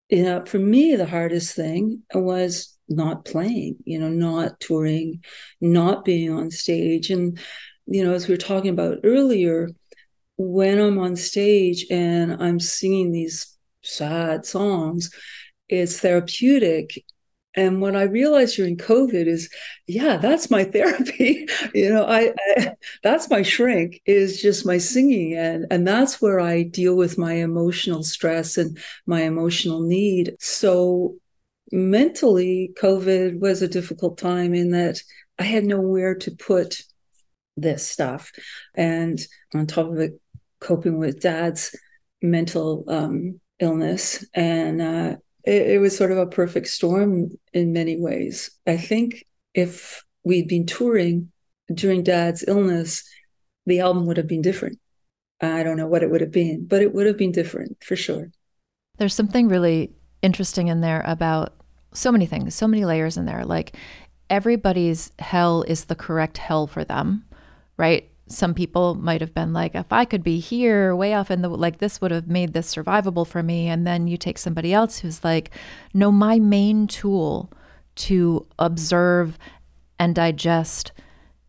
[0.08, 5.22] you know, for me, the hardest thing was not playing, you know, not touring,
[5.60, 7.10] not being on stage.
[7.10, 7.38] And,
[7.86, 9.68] you know, as we were talking about earlier,
[10.38, 15.10] when I'm on stage and I'm singing these sad songs,
[15.68, 17.04] it's therapeutic
[17.58, 19.50] and what I realized during COVID is,
[19.88, 21.48] yeah, that's my therapy.
[21.74, 26.38] you know, I, I, that's my shrink is just my singing, and and that's where
[26.38, 30.36] I deal with my emotional stress and my emotional need.
[30.38, 31.16] So
[31.72, 35.02] mentally, COVID was a difficult time in that
[35.38, 36.82] I had nowhere to put
[37.56, 38.30] this stuff,
[38.74, 39.18] and
[39.52, 40.20] on top of it,
[40.60, 41.74] coping with dad's
[42.22, 44.82] mental um, illness and.
[44.82, 45.16] Uh,
[45.48, 48.50] it, it was sort of a perfect storm in many ways.
[48.66, 51.32] I think if we'd been touring
[51.72, 53.02] during dad's illness,
[53.66, 54.78] the album would have been different.
[55.40, 57.96] I don't know what it would have been, but it would have been different for
[57.96, 58.30] sure.
[58.98, 61.54] There's something really interesting in there about
[61.92, 63.44] so many things, so many layers in there.
[63.44, 63.76] Like
[64.28, 67.24] everybody's hell is the correct hell for them,
[67.76, 68.10] right?
[68.28, 71.48] Some people might have been like, if I could be here, way off in the
[71.48, 73.68] like, this would have made this survivable for me.
[73.68, 75.50] And then you take somebody else who's like,
[75.94, 77.50] no, my main tool
[77.96, 79.38] to observe
[79.98, 80.92] and digest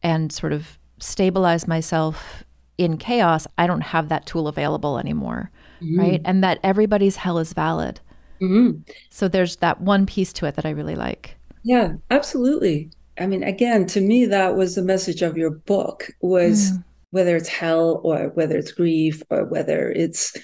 [0.02, 2.44] and sort of stabilize myself
[2.78, 5.52] in chaos, I don't have that tool available anymore.
[5.82, 6.00] Mm-hmm.
[6.00, 6.22] Right.
[6.26, 8.00] And that everybody's hell is valid.
[8.42, 8.82] Mm-hmm.
[9.10, 11.36] So there's that one piece to it that I really like.
[11.64, 12.90] Yeah, absolutely.
[13.20, 16.84] I mean, again, to me, that was the message of your book was mm.
[17.12, 20.36] whether it's hell or whether it's grief or whether it's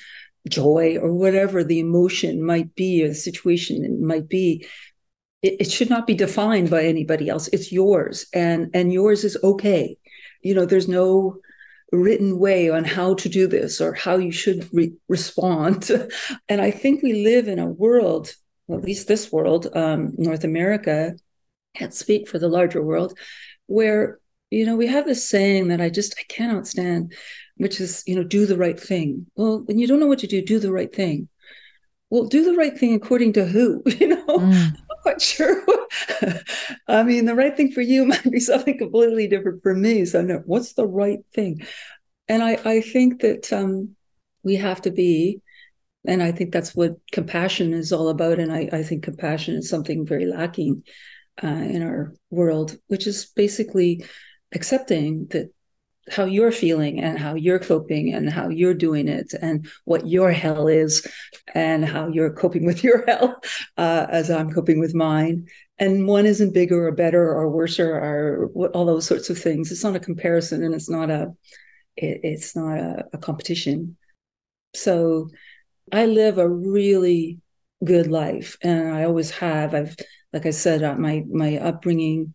[0.50, 4.68] joy or whatever the emotion might be or the situation might be
[5.42, 7.48] it, it, should not be defined by anybody else.
[7.50, 9.98] It's yours and and yours is okay.
[10.42, 11.40] You know there's no
[11.92, 15.90] written way on how to do this or how you should re- respond.
[16.50, 18.34] And i think we live in a world
[18.70, 21.16] at least this world um, north america
[21.76, 23.18] can't speak for the larger world
[23.68, 24.20] where
[24.50, 27.14] you know we have this saying that i just i cannot stand
[27.58, 29.26] which is you know do the right thing.
[29.36, 31.30] Well when you don't know what to do do the right thing.
[32.10, 34.26] Well do the right thing according to who you know?
[34.26, 34.54] Mm.
[34.54, 35.64] i'm not quite sure
[36.88, 40.22] i mean the right thing for you might be something completely different for me so
[40.22, 41.66] no what's the right thing?
[42.28, 43.96] And i i think that um
[44.44, 45.42] we have to be
[46.08, 49.70] and i think that's what compassion is all about and i i think compassion is
[49.70, 50.84] something very lacking
[51.44, 54.04] uh, in our world which is basically
[54.54, 55.52] accepting that
[56.10, 60.32] how you're feeling and how you're coping and how you're doing it and what your
[60.32, 61.08] hell is
[61.54, 63.42] and how you're coping with your hell
[63.78, 65.48] uh, as I'm coping with mine.
[65.78, 69.72] And one isn't bigger or better or worse or all those sorts of things.
[69.72, 71.34] It's not a comparison and it's not a
[71.98, 73.98] it, it's not a, a competition.
[74.74, 75.30] So
[75.92, 77.40] I live a really
[77.84, 79.74] good life and I always have.
[79.74, 79.96] I've
[80.36, 82.34] like I said, uh, my my upbringing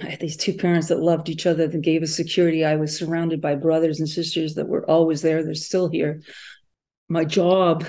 [0.00, 2.64] I had these two parents that loved each other that gave us security.
[2.64, 5.42] I was surrounded by brothers and sisters that were always there.
[5.42, 6.22] They're still here.
[7.08, 7.84] My job,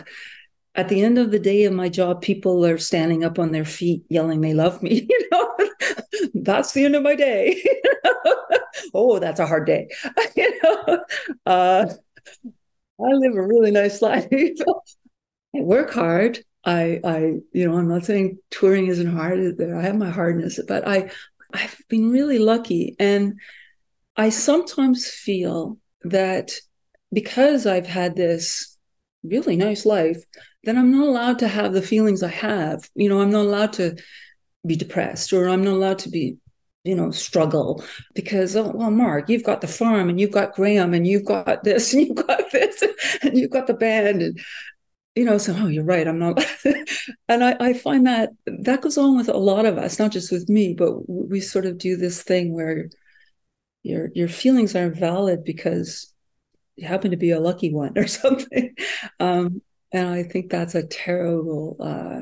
[0.73, 3.63] at the end of the day of my job, people are standing up on their
[3.63, 5.07] feet yelling they love me.
[5.21, 5.55] You know,
[6.33, 7.63] that's the end of my day.
[8.93, 9.87] oh, that's a hard day.
[10.35, 10.99] you know,
[11.45, 14.27] uh, I live a really nice life.
[14.31, 16.39] I work hard.
[16.63, 17.19] I, I,
[17.51, 19.59] you know, I'm not saying touring isn't hard.
[19.61, 21.09] I have my hardness, but I,
[21.53, 22.95] I've been really lucky.
[22.99, 23.39] And
[24.15, 26.51] I sometimes feel that
[27.11, 28.77] because I've had this
[29.23, 30.23] really nice life,
[30.63, 32.89] then I'm not allowed to have the feelings I have.
[32.95, 33.97] You know, I'm not allowed to
[34.65, 36.37] be depressed or I'm not allowed to be,
[36.83, 37.83] you know, struggle
[38.13, 41.63] because, oh, well, Marg, you've got the farm and you've got Graham and you've got
[41.63, 42.83] this and you've got this
[43.23, 44.21] and you've got the band.
[44.21, 44.39] And,
[45.15, 46.07] you know, so, oh, you're right.
[46.07, 46.43] I'm not.
[47.27, 50.31] and I, I find that that goes on with a lot of us, not just
[50.31, 52.89] with me, but we sort of do this thing where
[53.83, 56.13] your your feelings aren't valid because
[56.75, 58.75] you happen to be a lucky one or something.
[59.19, 61.77] Um, and I think that's a terrible.
[61.79, 62.21] Uh,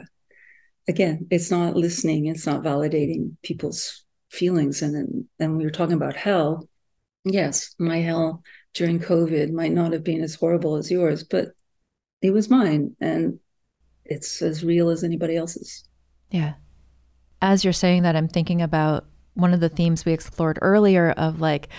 [0.88, 2.26] again, it's not listening.
[2.26, 4.82] It's not validating people's feelings.
[4.82, 6.68] And then, and we were talking about hell.
[7.26, 8.42] Yes, my hell
[8.74, 11.50] during COVID might not have been as horrible as yours, but
[12.22, 13.40] it was mine and
[14.06, 15.84] it's as real as anybody else's.
[16.32, 16.54] Yeah.
[17.42, 19.06] As you're saying that, I'm thinking about
[19.36, 21.70] one of the themes we explored earlier of like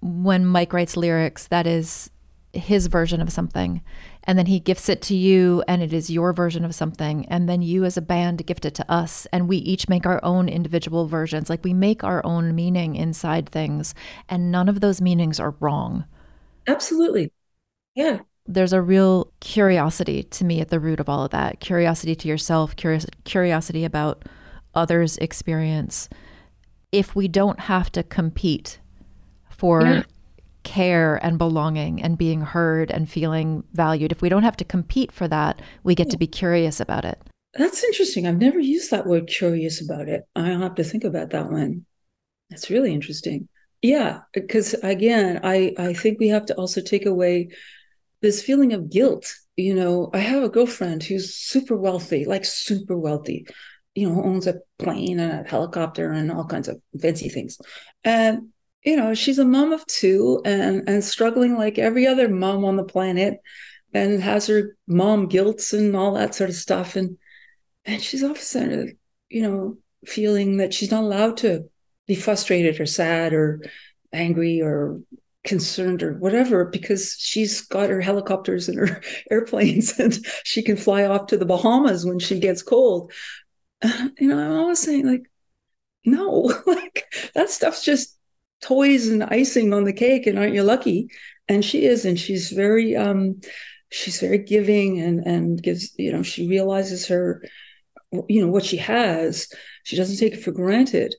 [0.00, 2.10] when Mike writes lyrics, that is
[2.52, 3.82] his version of something.
[4.24, 7.24] And then he gifts it to you, and it is your version of something.
[7.26, 9.26] And then you, as a band, gift it to us.
[9.32, 11.48] And we each make our own individual versions.
[11.48, 13.94] Like we make our own meaning inside things,
[14.28, 16.04] and none of those meanings are wrong.
[16.66, 17.32] Absolutely.
[17.94, 18.18] Yeah
[18.48, 21.60] there's a real curiosity to me at the root of all of that.
[21.60, 24.24] Curiosity to yourself curious, curiosity about
[24.74, 26.08] others experience.
[26.90, 28.80] If we don't have to compete
[29.50, 30.02] for yeah.
[30.62, 35.12] care and belonging and being heard and feeling valued if we don't have to compete
[35.12, 37.20] for that we get to be curious about it.
[37.54, 38.26] That's interesting.
[38.26, 40.22] I've never used that word curious about it.
[40.36, 41.84] I'll have to think about that one.
[42.50, 43.48] That's really interesting.
[43.82, 47.48] Yeah because again i i think we have to also take away
[48.20, 49.34] this feeling of guilt.
[49.56, 53.46] You know, I have a girlfriend who's super wealthy, like super wealthy,
[53.94, 57.58] you know, owns a plane and a helicopter and all kinds of fancy things.
[58.04, 58.48] And,
[58.84, 62.76] you know, she's a mom of two and, and struggling like every other mom on
[62.76, 63.40] the planet
[63.92, 66.94] and has her mom guilt and all that sort of stuff.
[66.94, 67.18] And,
[67.84, 68.98] and she's all of a sudden,
[69.28, 71.64] you know, feeling that she's not allowed to
[72.06, 73.60] be frustrated or sad or
[74.12, 75.00] angry or
[75.44, 81.04] concerned or whatever because she's got her helicopters and her airplanes and she can fly
[81.04, 83.12] off to the Bahamas when she gets cold.
[84.18, 85.30] you know, I'm always saying like,
[86.04, 88.16] no, like that stuff's just
[88.60, 91.08] toys and icing on the cake, and aren't you lucky?
[91.48, 93.40] And she is, and she's very um
[93.90, 97.42] she's very giving and and gives, you know, she realizes her
[98.28, 99.48] you know what she has.
[99.84, 101.14] She doesn't take it for granted.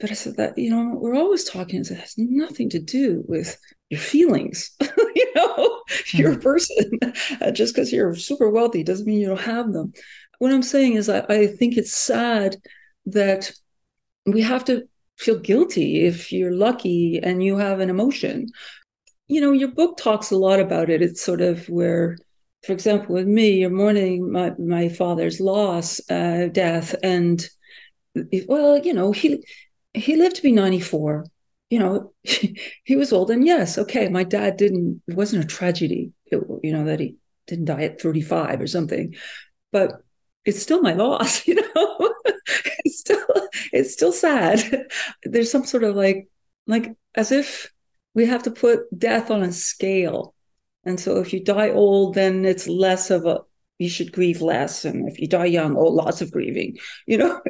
[0.00, 3.58] But I said that, you know, we're always talking, it has nothing to do with
[3.90, 4.70] your feelings.
[4.80, 6.16] you know, mm-hmm.
[6.16, 6.40] you're a hmm.
[6.40, 6.98] person.
[7.52, 9.92] Just because you're super wealthy doesn't mean you don't have them.
[10.38, 12.56] What I'm saying is, I, I think it's sad
[13.06, 13.52] that
[14.24, 14.88] we have to
[15.18, 18.46] feel guilty if you're lucky and you have an emotion.
[19.28, 21.02] You know, your book talks a lot about it.
[21.02, 22.16] It's sort of where
[22.64, 27.48] for example, with me, you're mourning my, my father's loss, uh, death, and
[28.46, 29.42] well, you know, he
[29.94, 31.26] he lived to be 94.
[31.70, 35.02] You know, he was old, and yes, okay, my dad didn't.
[35.06, 37.16] It wasn't a tragedy, it, you know, that he
[37.46, 39.14] didn't die at 35 or something,
[39.72, 40.02] but
[40.44, 41.46] it's still my loss.
[41.46, 42.14] You know,
[42.84, 43.26] it's still
[43.72, 44.88] it's still sad.
[45.24, 46.28] There's some sort of like
[46.66, 47.72] like as if
[48.14, 50.34] we have to put death on a scale
[50.84, 53.40] and so if you die old, then it's less of a
[53.80, 54.84] you should grieve less.
[54.84, 56.76] And if you die young, oh, lots of grieving,
[57.06, 57.40] you know?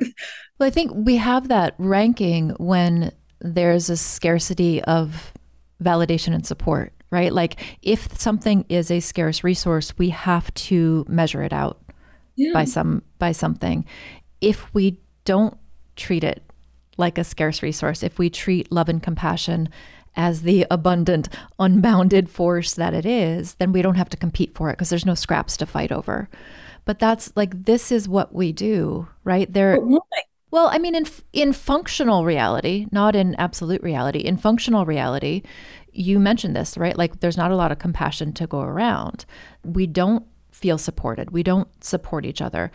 [0.59, 5.33] well, I think we have that ranking when there's a scarcity of
[5.83, 7.33] validation and support, right?
[7.33, 11.83] Like if something is a scarce resource, we have to measure it out
[12.37, 12.53] yeah.
[12.53, 13.85] by some by something.
[14.41, 15.57] If we don't
[15.97, 16.43] treat it
[16.97, 19.69] like a scarce resource, if we treat love and compassion
[20.21, 24.69] as the abundant, unbounded force that it is, then we don't have to compete for
[24.69, 26.29] it because there's no scraps to fight over.
[26.85, 29.51] But that's like this is what we do, right?
[29.51, 29.81] There.
[30.51, 34.19] Well, I mean, in in functional reality, not in absolute reality.
[34.19, 35.43] In functional reality,
[35.93, 36.99] you mentioned this, right?
[36.99, 39.25] Like, there's not a lot of compassion to go around.
[39.65, 41.31] We don't feel supported.
[41.31, 42.71] We don't support each other.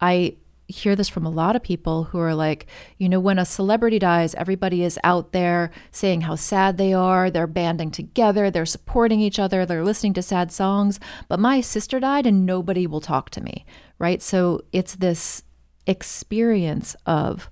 [0.00, 0.36] I
[0.68, 2.66] hear this from a lot of people who are like,
[2.98, 7.30] you know, when a celebrity dies, everybody is out there saying how sad they are.
[7.30, 10.98] They're banding together, they're supporting each other, they're listening to sad songs.
[11.28, 13.64] But my sister died and nobody will talk to me,
[13.98, 14.20] right?
[14.20, 15.42] So it's this
[15.86, 17.48] experience of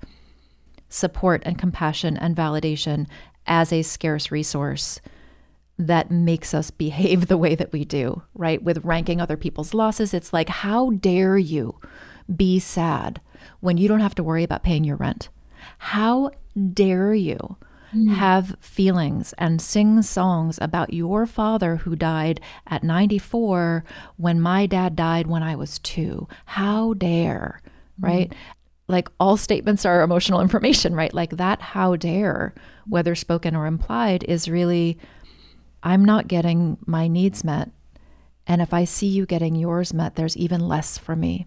[0.89, 3.07] support and compassion and validation
[3.47, 5.01] as a scarce resource
[5.79, 8.63] that makes us behave the way that we do, right?
[8.63, 11.79] With ranking other people's losses, it's like, how dare you?
[12.35, 13.21] Be sad
[13.61, 15.29] when you don't have to worry about paying your rent?
[15.79, 16.31] How
[16.73, 17.57] dare you
[17.95, 18.15] mm.
[18.15, 23.85] have feelings and sing songs about your father who died at 94
[24.17, 26.29] when my dad died when I was two?
[26.47, 27.61] How dare,
[28.01, 28.07] mm.
[28.07, 28.33] right?
[28.87, 31.15] Like all statements are emotional information, right?
[31.15, 32.55] Like that, how dare,
[32.87, 34.99] whether spoken or implied, is really,
[35.83, 37.71] I'm not getting my needs met.
[38.47, 41.47] And if I see you getting yours met, there's even less for me.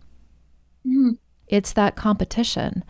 [0.88, 1.12] Mm-hmm.
[1.48, 2.84] It's that competition.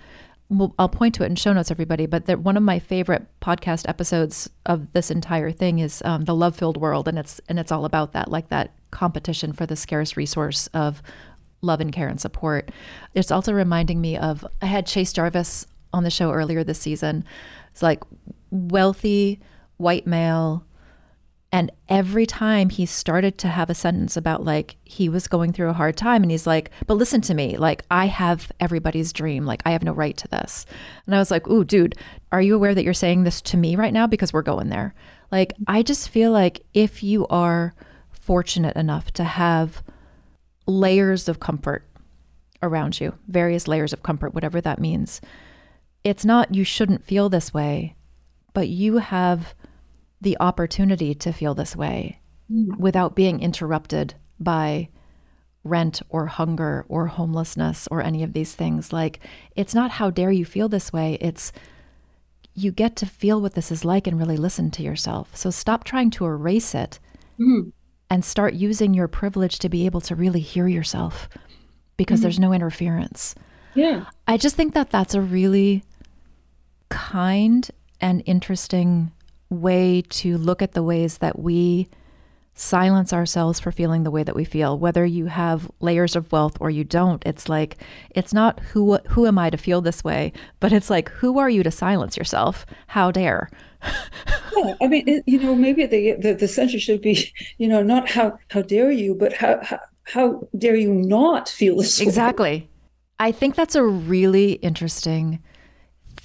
[0.50, 2.06] Well, I'll point to it in show notes, everybody.
[2.06, 6.36] But that one of my favorite podcast episodes of this entire thing is um, the
[6.36, 9.76] love filled world, and it's and it's all about that, like that competition for the
[9.76, 11.02] scarce resource of
[11.62, 12.72] love and care and support.
[13.14, 17.26] It's also reminding me of I had Chase Jarvis on the show earlier this season.
[17.72, 18.04] It's like
[18.52, 19.42] wealthy
[19.78, 20.66] white male
[21.52, 25.70] and every time he started to have a sentence about like he was going through
[25.70, 29.46] a hard time, and he's like, But listen to me, like I have everybody's dream.
[29.46, 30.66] Like I have no right to this.
[31.06, 31.96] And I was like, Ooh, dude,
[32.32, 34.08] are you aware that you're saying this to me right now?
[34.08, 34.94] Because we're going there.
[35.32, 37.74] Like, I just feel like if you are
[38.12, 39.84] fortunate enough to have
[40.66, 41.86] layers of comfort
[42.62, 45.22] around you, various layers of comfort, whatever that means,
[46.04, 47.96] it's not you shouldn't feel this way,
[48.54, 49.54] but you have
[50.22, 52.20] the opportunity to feel this way
[52.52, 52.78] mm.
[52.78, 54.90] without being interrupted by
[55.64, 58.94] rent or hunger or homelessness or any of these things.
[58.94, 59.20] Like,
[59.56, 61.52] it's not how dare you feel this way, it's
[62.54, 65.36] you get to feel what this is like and really listen to yourself.
[65.36, 67.00] So stop trying to erase it
[67.40, 67.72] mm.
[68.10, 71.30] and start using your privilege to be able to really hear yourself
[71.98, 72.24] because mm.
[72.24, 73.36] there's no interference.
[73.76, 74.06] Yeah.
[74.28, 75.84] I just think that that's a really
[76.90, 77.70] kind
[78.02, 79.12] and interesting
[79.50, 81.88] way to look at the ways that we
[82.58, 86.58] silence ourselves for feeling the way that we feel whether you have layers of wealth
[86.60, 87.78] or you don't it's like
[88.10, 91.52] it's not who who am i to feel this way but it's like who are
[91.52, 93.48] you to silence yourself how dare
[94.58, 97.84] yeah, i mean it, you know maybe the, the the censure should be you know
[97.84, 102.08] not how how dare you but how how, how dare you not feel this way.
[102.08, 102.70] exactly way?
[103.20, 105.40] i think that's a really interesting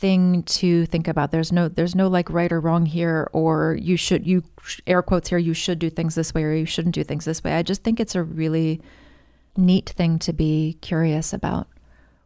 [0.03, 1.31] thing to think about.
[1.31, 4.43] There's no there's no like right or wrong here or you should you
[4.85, 7.45] air quotes here you should do things this way or you shouldn't do things this
[7.45, 7.55] way.
[7.55, 8.81] I just think it's a really
[9.57, 11.69] neat thing to be curious about.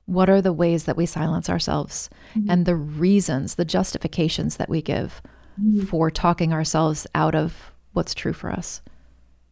[0.06, 2.50] What are the ways that we silence ourselves mm-hmm.
[2.50, 5.20] and the reasons, the justifications that we give
[5.60, 5.84] mm-hmm.
[5.84, 8.80] for talking ourselves out of what's true for us?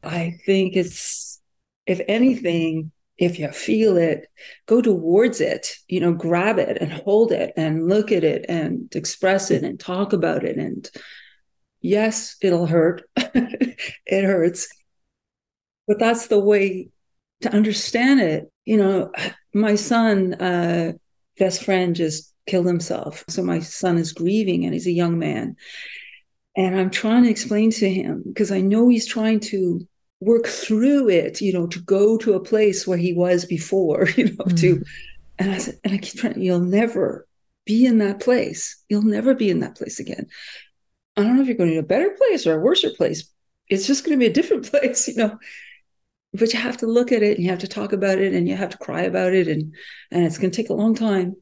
[0.02, 1.42] I think it's
[1.84, 4.28] if anything if you feel it,
[4.66, 8.94] go towards it, you know, grab it and hold it and look at it and
[8.94, 10.56] express it and talk about it.
[10.56, 10.90] And
[11.80, 13.02] yes, it'll hurt.
[13.16, 14.68] it hurts.
[15.86, 16.88] But that's the way
[17.42, 18.50] to understand it.
[18.64, 19.12] You know,
[19.52, 20.94] my son, uh,
[21.38, 23.24] best friend just killed himself.
[23.28, 25.56] So my son is grieving and he's a young man.
[26.56, 29.86] And I'm trying to explain to him because I know he's trying to
[30.24, 34.24] work through it, you know, to go to a place where he was before, you
[34.24, 34.60] know, mm.
[34.60, 34.82] to
[35.38, 37.26] and I said, and I keep trying, you'll never
[37.64, 38.82] be in that place.
[38.88, 40.28] You'll never be in that place again.
[41.16, 43.28] I don't know if you're going to a better place or a worse place.
[43.68, 45.38] It's just going to be a different place, you know.
[46.32, 48.48] But you have to look at it and you have to talk about it and
[48.48, 49.72] you have to cry about it and
[50.10, 51.36] and it's going to take a long time.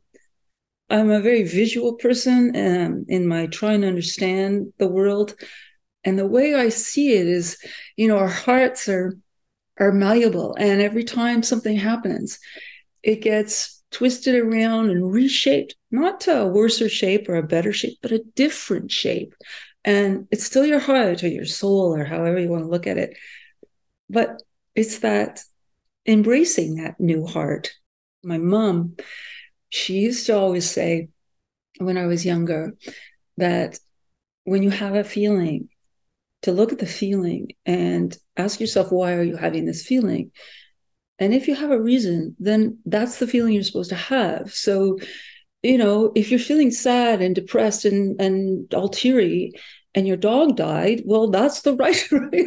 [0.91, 5.35] I'm a very visual person um, in my trying to understand the world.
[6.05, 7.59] And the way I see it is,
[7.97, 9.17] you know, our hearts are
[9.79, 10.55] are malleable.
[10.59, 12.39] And every time something happens,
[13.03, 17.99] it gets twisted around and reshaped, not to a worser shape or a better shape,
[18.03, 19.35] but a different shape.
[19.85, 22.99] And it's still your heart or your soul or however you want to look at
[22.99, 23.17] it.
[24.09, 24.43] But
[24.75, 25.43] it's that
[26.07, 27.73] embracing that new heart.
[28.23, 28.97] My mom,
[29.69, 31.09] she used to always say
[31.79, 32.75] when I was younger
[33.37, 33.79] that
[34.45, 35.69] when you have a feeling,
[36.43, 40.33] to look at the feeling and ask yourself, why are you having this feeling?
[41.19, 44.53] And if you have a reason, then that's the feeling you're supposed to have.
[44.53, 44.99] So,
[45.63, 49.53] you know, if you're feeling sad and depressed and, and all teary
[49.95, 52.47] and your dog died, well, that's the right, right?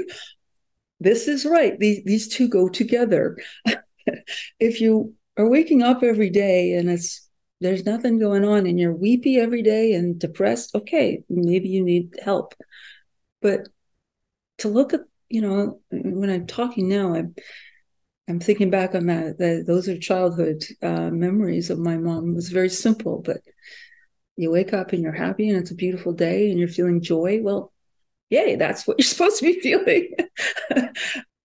[0.99, 1.79] This is right.
[1.79, 3.37] These, these two go together.
[4.59, 7.25] if you are waking up every day and it's
[7.61, 12.13] there's nothing going on and you're weepy every day and depressed, okay, maybe you need
[12.21, 12.53] help.
[13.41, 13.69] But
[14.59, 17.35] to look at, you know, when I'm talking now, I'm
[18.27, 19.37] I'm thinking back on that.
[19.37, 22.31] that those are childhood uh, memories of my mom.
[22.31, 23.37] It was very simple, but
[24.35, 27.39] you wake up and you're happy and it's a beautiful day and you're feeling joy.
[27.41, 27.71] Well,
[28.29, 30.15] yay, that's what you're supposed to be feeling.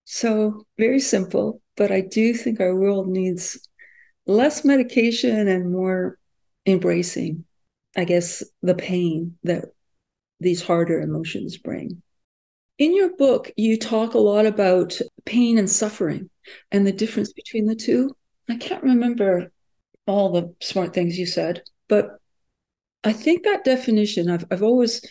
[0.04, 3.68] so very simple, but I do think our world needs
[4.26, 6.18] less medication and more
[6.66, 7.44] embracing,
[7.96, 9.66] I guess, the pain that
[10.40, 12.02] these harder emotions bring.
[12.80, 16.30] In your book, you talk a lot about pain and suffering
[16.72, 18.16] and the difference between the two.
[18.48, 19.52] I can't remember
[20.06, 22.18] all the smart things you said, but
[23.04, 25.02] I think that definition, I've, I've always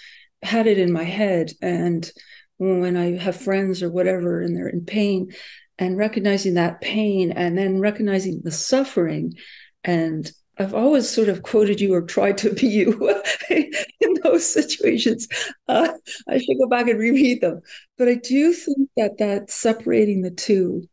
[0.42, 1.52] had it in my head.
[1.62, 2.12] And
[2.58, 5.32] when I have friends or whatever and they're in pain,
[5.78, 9.36] and recognizing that pain and then recognizing the suffering
[9.84, 10.30] and
[10.60, 15.28] I've always sort of quoted you or tried to be you in those situations.
[15.68, 15.94] Uh,
[16.28, 17.62] I should go back and reread them.
[17.98, 20.88] But I do think that that separating the two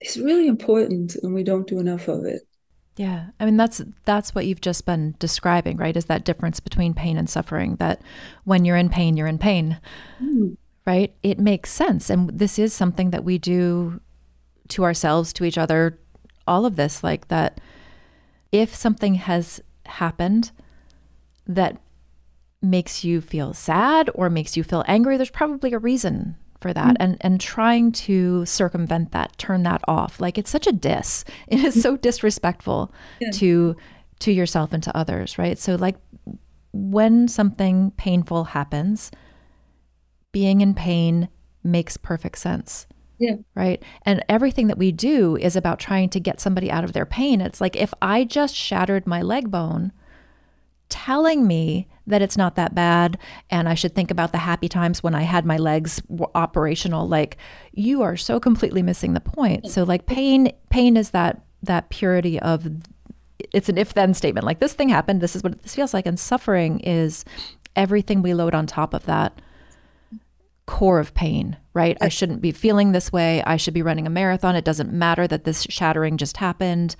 [0.00, 2.42] is really important, and we don't do enough of it.
[2.96, 5.96] Yeah, I mean that's that's what you've just been describing, right?
[5.96, 7.76] Is that difference between pain and suffering?
[7.76, 8.02] That
[8.44, 9.80] when you're in pain, you're in pain.
[10.22, 10.56] Mm
[10.86, 11.14] right?
[11.22, 12.10] It makes sense.
[12.10, 14.00] And this is something that we do
[14.68, 15.98] to ourselves, to each other,
[16.46, 17.60] all of this, like that
[18.54, 20.52] if something has happened
[21.44, 21.76] that
[22.62, 26.94] makes you feel sad or makes you feel angry, there's probably a reason for that.
[26.94, 27.02] Mm-hmm.
[27.02, 30.20] And and trying to circumvent that, turn that off.
[30.20, 31.24] Like it's such a diss.
[31.48, 33.32] It is so disrespectful yeah.
[33.32, 33.76] to
[34.20, 35.58] to yourself and to others, right?
[35.58, 35.96] So like
[36.72, 39.10] when something painful happens,
[40.30, 41.28] being in pain
[41.64, 42.86] makes perfect sense.
[43.18, 43.36] Yeah.
[43.54, 43.82] Right.
[44.02, 47.40] And everything that we do is about trying to get somebody out of their pain.
[47.40, 49.92] It's like if I just shattered my leg bone,
[50.88, 53.18] telling me that it's not that bad
[53.50, 56.02] and I should think about the happy times when I had my legs
[56.34, 57.38] operational like
[57.72, 59.70] you are so completely missing the point.
[59.70, 62.68] So like pain pain is that that purity of
[63.52, 66.06] it's an if then statement like this thing happened this is what this feels like
[66.06, 67.24] and suffering is
[67.74, 69.40] everything we load on top of that
[70.66, 71.96] core of pain, right?
[72.00, 73.42] I shouldn't be feeling this way.
[73.44, 74.56] I should be running a marathon.
[74.56, 76.96] It doesn't matter that this shattering just happened.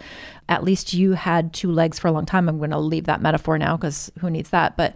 [0.48, 2.48] At least you had two legs for a long time.
[2.48, 4.76] I'm going to leave that metaphor now because who needs that?
[4.76, 4.94] But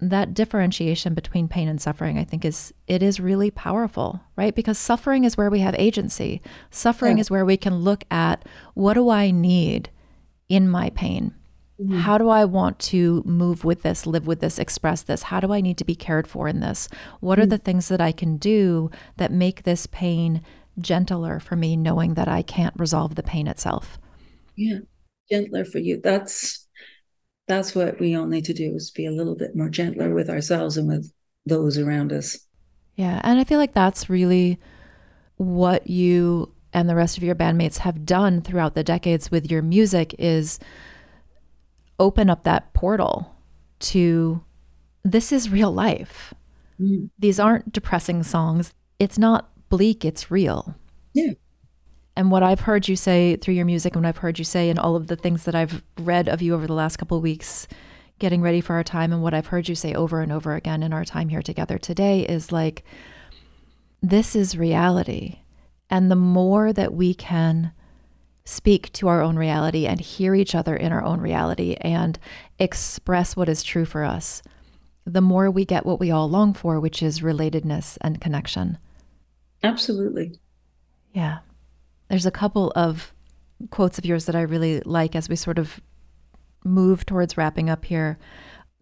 [0.00, 4.54] that differentiation between pain and suffering, I think, is it is really powerful, right?
[4.54, 6.40] Because suffering is where we have agency.
[6.70, 7.22] Suffering yeah.
[7.22, 9.90] is where we can look at what do I need
[10.48, 11.34] in my pain
[11.80, 11.98] Mm-hmm.
[11.98, 15.24] How do I want to move with this, live with this, express this?
[15.24, 16.88] How do I need to be cared for in this?
[17.20, 17.44] What mm-hmm.
[17.44, 20.42] are the things that I can do that make this pain
[20.78, 23.98] gentler for me, knowing that I can't resolve the pain itself?
[24.56, 24.80] Yeah,
[25.30, 26.00] gentler for you.
[26.02, 26.66] That's
[27.48, 30.30] that's what we all need to do is be a little bit more gentler with
[30.30, 31.12] ourselves and with
[31.46, 32.38] those around us.
[32.94, 34.60] Yeah, and I feel like that's really
[35.36, 39.62] what you and the rest of your bandmates have done throughout the decades with your
[39.62, 40.60] music is
[42.00, 43.36] open up that portal
[43.78, 44.42] to
[45.04, 46.34] this is real life.
[46.80, 47.10] Mm.
[47.18, 48.74] These aren't depressing songs.
[48.98, 50.74] It's not bleak, it's real.
[51.12, 51.32] Yeah.
[52.16, 54.68] And what I've heard you say through your music and what I've heard you say
[54.68, 57.22] and all of the things that I've read of you over the last couple of
[57.22, 57.68] weeks
[58.18, 60.82] getting ready for our time and what I've heard you say over and over again
[60.82, 62.84] in our time here together today is like
[64.02, 65.38] this is reality.
[65.88, 67.72] And the more that we can
[68.50, 72.18] speak to our own reality and hear each other in our own reality and
[72.58, 74.42] express what is true for us,
[75.06, 78.76] the more we get what we all long for, which is relatedness and connection.
[79.62, 80.32] Absolutely.
[81.12, 81.38] Yeah.
[82.08, 83.14] There's a couple of
[83.70, 85.80] quotes of yours that I really like as we sort of
[86.64, 88.18] move towards wrapping up here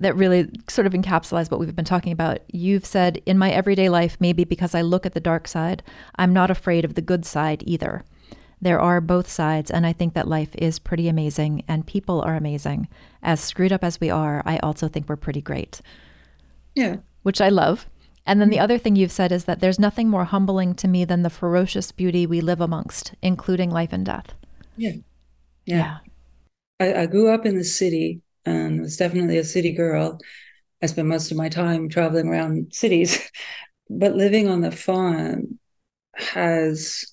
[0.01, 2.39] that really sort of encapsulates what we've been talking about.
[2.49, 5.83] You've said, in my everyday life, maybe because I look at the dark side,
[6.17, 8.05] I'm not afraid of the good side either.
[8.61, 12.35] There are both sides, and I think that life is pretty amazing and people are
[12.35, 12.89] amazing.
[13.23, 15.81] As screwed up as we are, I also think we're pretty great.
[16.75, 16.97] Yeah.
[17.23, 17.87] Which I love.
[18.27, 18.65] And then the mm-hmm.
[18.65, 21.93] other thing you've said is that there's nothing more humbling to me than the ferocious
[21.93, 24.35] beauty we live amongst, including life and death.
[24.77, 24.97] Yeah.
[25.65, 25.99] Yeah.
[26.81, 26.95] yeah.
[26.97, 30.19] I, I grew up in the city and was definitely a city girl.
[30.83, 33.19] I spent most of my time traveling around cities,
[33.91, 35.59] but living on the farm
[36.15, 37.07] has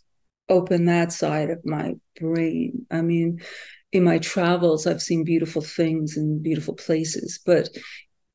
[0.49, 2.85] opened that side of my brain.
[2.91, 3.41] I mean,
[3.91, 7.69] in my travels, I've seen beautiful things and beautiful places, but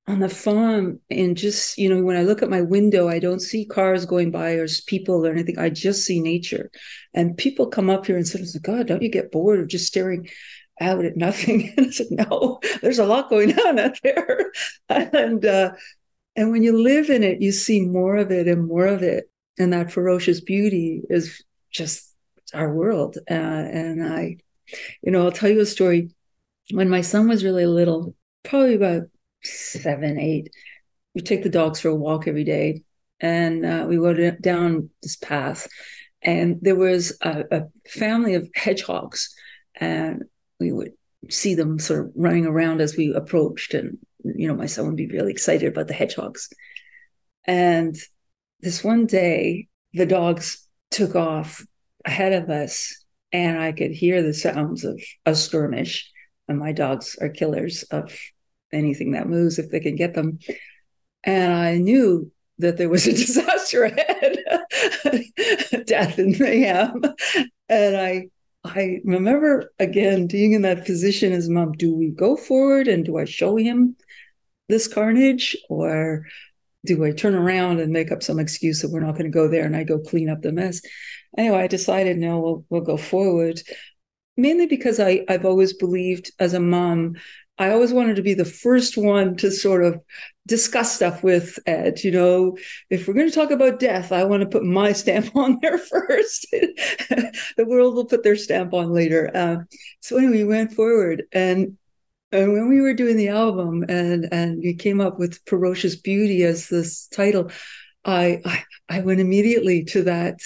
[0.06, 3.38] on the farm and just you know when i look at my window i don't
[3.40, 6.70] see cars going by or people or anything i just see nature
[7.14, 10.26] and people come up here and say god don't you get bored of just staring
[10.80, 11.72] out at nothing.
[11.76, 14.50] And I said, no, there's a lot going on out there.
[14.88, 15.72] and uh,
[16.36, 19.30] and when you live in it, you see more of it and more of it.
[19.58, 22.14] And that ferocious beauty is just
[22.54, 23.18] our world.
[23.30, 24.38] Uh, and I,
[25.02, 26.10] you know, I'll tell you a story.
[26.72, 28.14] When my son was really little,
[28.44, 29.02] probably about
[29.42, 30.50] seven, eight,
[31.14, 32.82] we take the dogs for a walk every day.
[33.20, 35.68] And uh, we went down this path,
[36.22, 39.34] and there was a, a family of hedgehogs.
[39.78, 40.24] And
[40.58, 40.92] we would
[41.28, 44.96] see them sort of running around as we approached and you know my son would
[44.96, 46.48] be really excited about the hedgehogs
[47.44, 47.96] and
[48.60, 51.64] this one day the dogs took off
[52.04, 56.10] ahead of us and i could hear the sounds of a skirmish.
[56.48, 58.18] And my dogs are killers of
[58.72, 60.38] anything that moves if they can get them.
[61.22, 64.38] And i knew that there was a disaster ahead.
[65.86, 67.02] Death and mayhem.
[67.68, 68.28] And i
[68.62, 71.72] I remember again being in that position as mom.
[71.72, 73.96] Do we go forward and do I show him
[74.68, 76.26] this carnage or
[76.84, 79.48] do I turn around and make up some excuse that we're not going to go
[79.48, 80.80] there and I go clean up the mess?
[81.36, 83.60] Anyway, I decided no, we'll, we'll go forward.
[84.36, 87.16] Mainly because I, I've always believed as a mom
[87.60, 90.00] I always wanted to be the first one to sort of
[90.46, 92.02] discuss stuff with Ed.
[92.02, 92.56] You know,
[92.88, 95.76] if we're going to talk about death, I want to put my stamp on there
[95.76, 96.46] first.
[96.52, 99.30] the world will put their stamp on later.
[99.34, 99.56] Uh,
[100.00, 101.76] so anyway, we went forward, and
[102.32, 106.42] and when we were doing the album, and and we came up with "Ferocious Beauty"
[106.44, 107.50] as this title,
[108.04, 110.40] I I, I went immediately to that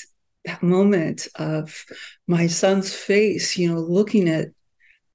[0.45, 1.85] that moment of
[2.26, 4.49] my son's face, you know, looking at.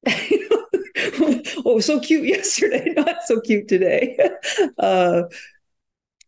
[1.65, 4.17] Oh, so cute yesterday, not so cute today.
[4.79, 5.23] uh,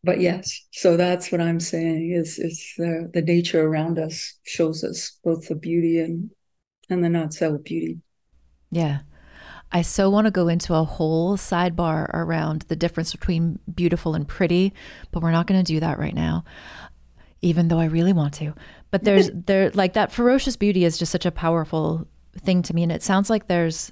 [0.03, 4.83] but yes, so that's what I'm saying is is the, the nature around us shows
[4.83, 6.31] us both the beauty and
[6.89, 7.99] and the not so beauty.
[8.71, 8.99] Yeah.
[9.71, 14.27] I so want to go into a whole sidebar around the difference between beautiful and
[14.27, 14.73] pretty,
[15.11, 16.43] but we're not going to do that right now,
[17.41, 18.53] even though I really want to.
[18.91, 22.07] But there's there like that ferocious beauty is just such a powerful
[22.37, 23.91] thing to me, and it sounds like there's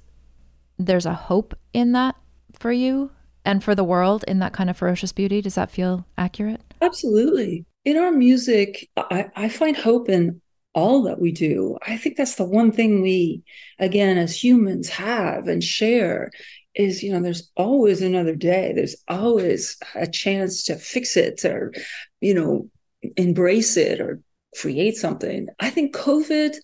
[0.77, 2.15] there's a hope in that
[2.57, 3.11] for you
[3.45, 5.41] and for the world in that kind of ferocious beauty.
[5.41, 6.61] Does that feel accurate?
[6.81, 7.65] Absolutely.
[7.85, 10.41] In our music, I, I find hope in
[10.79, 11.77] all that we do.
[11.85, 13.43] I think that's the one thing we,
[13.77, 16.31] again, as humans have and share
[16.73, 18.71] is, you know, there's always another day.
[18.73, 21.73] There's always a chance to fix it or,
[22.21, 22.69] you know,
[23.17, 24.21] embrace it or
[24.59, 25.47] create something.
[25.59, 26.55] I think COVID,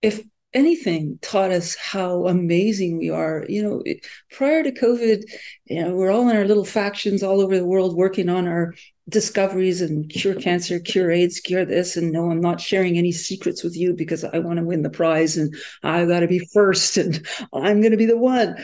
[0.00, 0.22] if
[0.54, 3.44] anything taught us how amazing we are.
[3.48, 3.82] You know,
[4.30, 5.22] prior to COVID,
[5.64, 8.74] you know, we're all in our little factions all over the world working on our
[9.08, 11.96] discoveries and cure cancer, cure AIDS, cure this.
[11.96, 14.90] And no, I'm not sharing any secrets with you because I want to win the
[14.90, 18.56] prize and I've got to be first and I'm going to be the one.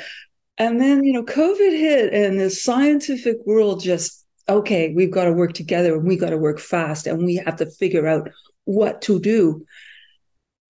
[0.57, 5.33] And then, you know, COVID hit and the scientific world just, okay, we've got to
[5.33, 8.29] work together and we got to work fast and we have to figure out
[8.65, 9.65] what to do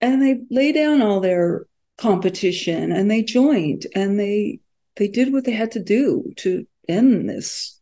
[0.01, 1.65] and they lay down all their
[1.97, 4.59] competition and they joined and they
[4.95, 7.78] they did what they had to do to end this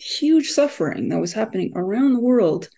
[0.00, 2.68] huge suffering that was happening around the world.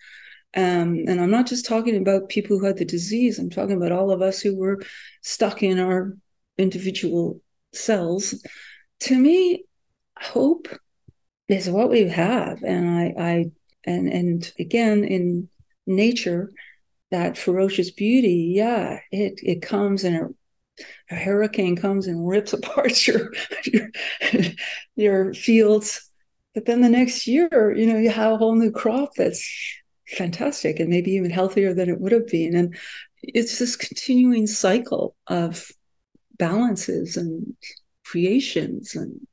[0.55, 3.91] Um, and i'm not just talking about people who had the disease i'm talking about
[3.91, 4.83] all of us who were
[5.23, 6.15] stuck in our
[6.57, 7.41] individual
[7.73, 8.43] cells.
[9.01, 9.65] To me
[10.19, 10.67] hope
[11.47, 12.63] is what we have.
[12.63, 13.45] And i i
[13.85, 15.49] and and again in
[15.85, 16.51] nature,
[17.11, 20.29] that ferocious beauty, yeah, it it comes and a,
[21.11, 23.31] a hurricane comes and rips apart your,
[23.65, 23.89] your
[24.95, 26.09] your fields.
[26.53, 29.43] But then the next year, you know, you have a whole new crop that's
[30.07, 32.55] fantastic and maybe even healthier than it would have been.
[32.55, 32.77] And
[33.21, 35.71] it's this continuing cycle of
[36.37, 37.55] balances and
[38.05, 38.95] creations.
[38.95, 39.25] And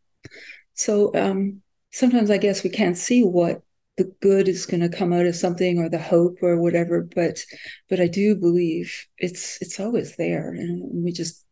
[0.75, 3.63] so um, sometimes i guess we can't see what
[3.97, 7.45] the good is going to come out of something or the hope or whatever but
[7.91, 10.51] but i do believe it's it's always there.
[10.53, 11.45] And we just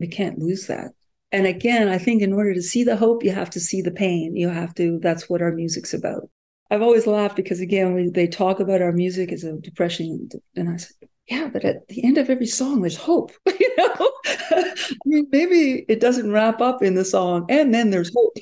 [0.00, 0.92] we can't lose that
[1.32, 3.90] and again i think in order to see the hope you have to see the
[3.90, 6.28] pain you have to that's what our music's about
[6.70, 10.68] i've always laughed because again we, they talk about our music as a depression and
[10.68, 13.32] i said yeah, but at the end of every song, there's hope.
[13.46, 14.74] you know, I
[15.06, 18.36] mean, maybe it doesn't wrap up in the song, and then there's hope,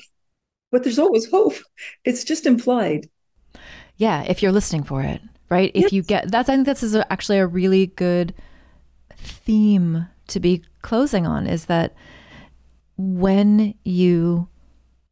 [0.71, 1.55] but there's always hope.
[2.03, 3.07] It's just implied.
[3.97, 5.71] Yeah, if you're listening for it, right?
[5.75, 5.93] If yes.
[5.93, 8.33] you get that's, I think this is actually a really good
[9.15, 11.45] theme to be closing on.
[11.45, 11.93] Is that
[13.01, 14.47] when you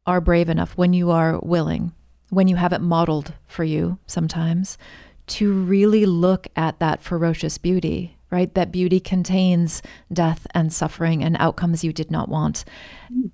[0.06, 1.92] are brave enough, when you are willing,
[2.28, 4.78] when you have it modeled for you, sometimes
[5.26, 8.54] to really look at that ferocious beauty, right?
[8.54, 9.82] That beauty contains
[10.12, 12.64] death and suffering and outcomes you did not want.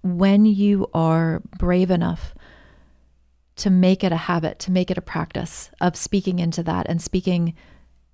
[0.03, 2.35] When you are brave enough
[3.57, 7.01] to make it a habit, to make it a practice of speaking into that and
[7.01, 7.55] speaking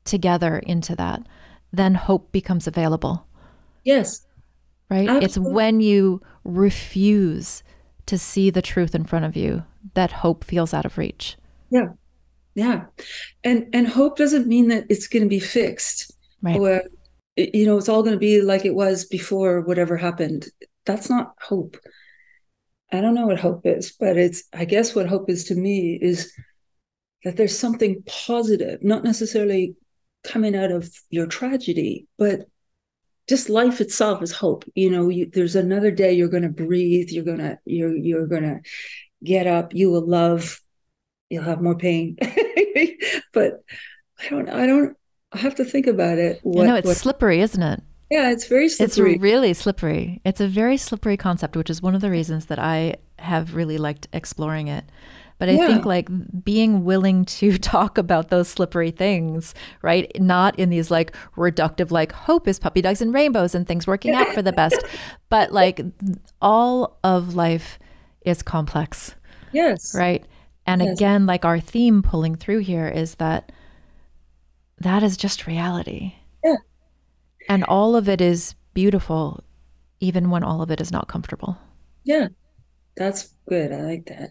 [0.04, 1.22] together into that,
[1.72, 3.26] then hope becomes available.
[3.84, 4.26] Yes.
[4.92, 5.08] Right?
[5.08, 5.24] Absolutely.
[5.24, 7.62] It's when you refuse
[8.06, 9.64] to see the truth in front of you
[9.94, 11.36] that hope feels out of reach.
[11.70, 11.88] Yeah
[12.54, 12.84] yeah
[13.44, 16.12] and and hope doesn't mean that it's going to be fixed
[16.42, 16.82] right or
[17.36, 20.46] you know it's all going to be like it was before whatever happened
[20.84, 21.76] that's not hope
[22.92, 25.98] i don't know what hope is but it's i guess what hope is to me
[26.00, 26.32] is
[27.24, 29.74] that there's something positive not necessarily
[30.24, 32.46] coming out of your tragedy but
[33.28, 37.08] just life itself is hope you know you, there's another day you're going to breathe
[37.10, 38.60] you're going to you're you're going to
[39.22, 40.60] get up you will love
[41.32, 42.16] you'll have more pain.
[43.32, 43.64] but
[44.20, 44.96] I don't, I don't,
[45.32, 46.40] I have to think about it.
[46.42, 47.82] What, know it's what, slippery, isn't it?
[48.10, 49.14] Yeah, it's very slippery.
[49.14, 50.20] It's really slippery.
[50.24, 53.78] It's a very slippery concept, which is one of the reasons that I have really
[53.78, 54.84] liked exploring it.
[55.42, 55.66] But I yeah.
[55.66, 56.08] think like
[56.44, 60.08] being willing to talk about those slippery things, right?
[60.20, 64.14] Not in these like reductive, like hope is puppy dogs and rainbows and things working
[64.14, 64.80] out for the best,
[65.30, 65.80] but like
[66.40, 67.80] all of life
[68.24, 69.16] is complex.
[69.50, 69.96] Yes.
[69.96, 70.24] Right.
[70.64, 70.96] And yes.
[70.96, 73.50] again, like our theme pulling through here is that
[74.78, 76.14] that is just reality.
[76.44, 76.58] Yeah.
[77.48, 79.42] And all of it is beautiful,
[79.98, 81.58] even when all of it is not comfortable.
[82.04, 82.28] Yeah.
[82.96, 83.72] That's good.
[83.72, 84.30] I like that.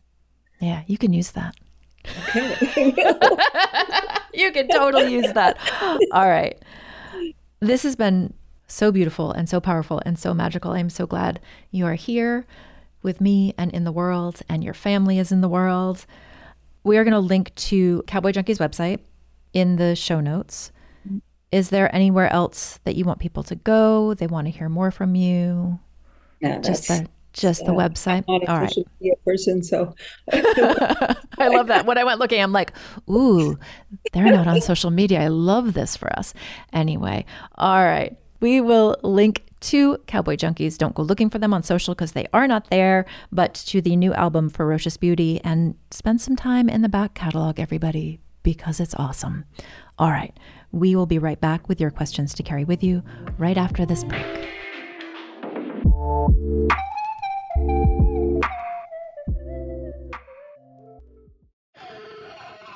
[0.62, 1.56] Yeah, you can use that.
[2.30, 2.94] Okay.
[4.34, 5.58] you can totally use that.
[6.12, 6.62] All right.
[7.60, 8.34] This has been
[8.68, 10.72] so beautiful and so powerful and so magical.
[10.72, 11.40] I'm so glad
[11.72, 12.46] you are here
[13.04, 16.06] with me and in the world, and your family is in the world.
[16.84, 19.00] We are going to link to Cowboy Junkies website
[19.54, 20.72] in the show notes.
[21.08, 21.18] Mm-hmm.
[21.52, 24.14] Is there anywhere else that you want people to go?
[24.14, 25.80] They want to hear more from you.
[26.40, 28.24] Yeah, just the just the website.
[28.28, 29.96] I'm not a All social media person, so
[30.32, 31.86] I love that.
[31.86, 32.74] When I went looking, I'm like,
[33.10, 33.58] ooh,
[34.14, 35.22] they're not on social media.
[35.22, 36.34] I love this for us.
[36.74, 37.26] Anyway,
[37.56, 38.18] all right.
[38.40, 40.78] We will link to Cowboy Junkies.
[40.78, 43.96] Don't go looking for them on social because they are not there, but to the
[43.96, 48.96] new album, Ferocious Beauty, and spend some time in the back catalog, everybody, because it's
[48.96, 49.46] awesome.
[50.00, 50.36] All right,
[50.72, 53.04] we will be right back with your questions to carry with you
[53.38, 54.26] right after this break.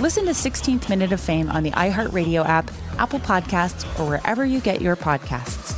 [0.00, 4.58] Listen to 16th Minute of Fame on the iHeartRadio app, Apple Podcasts, or wherever you
[4.58, 5.76] get your podcasts.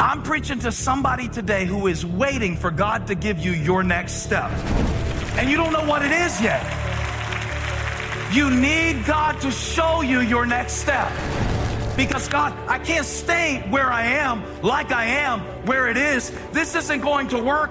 [0.00, 4.22] I'm preaching to somebody today who is waiting for God to give you your next
[4.22, 4.50] step.
[5.36, 6.62] And you don't know what it is yet.
[8.32, 11.12] You need God to show you your next step.
[11.94, 16.32] Because God, I can't stay where I am, like I am, where it is.
[16.52, 17.70] This isn't going to work.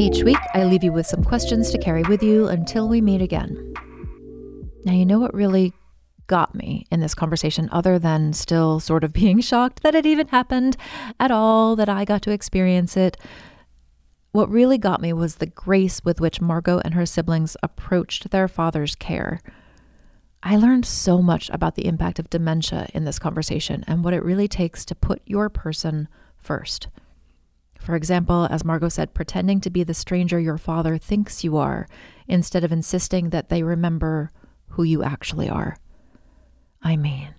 [0.00, 3.20] Each week, I leave you with some questions to carry with you until we meet
[3.20, 3.74] again.
[4.84, 5.72] Now, you know what really
[6.28, 10.28] got me in this conversation, other than still sort of being shocked that it even
[10.28, 10.76] happened
[11.18, 13.16] at all, that I got to experience it.
[14.30, 18.46] What really got me was the grace with which Margo and her siblings approached their
[18.46, 19.40] father's care.
[20.44, 24.24] I learned so much about the impact of dementia in this conversation and what it
[24.24, 26.06] really takes to put your person
[26.36, 26.86] first.
[27.78, 31.86] For example, as Margo said, pretending to be the stranger your father thinks you are
[32.26, 34.30] instead of insisting that they remember
[34.68, 35.76] who you actually are.
[36.82, 37.34] I mean,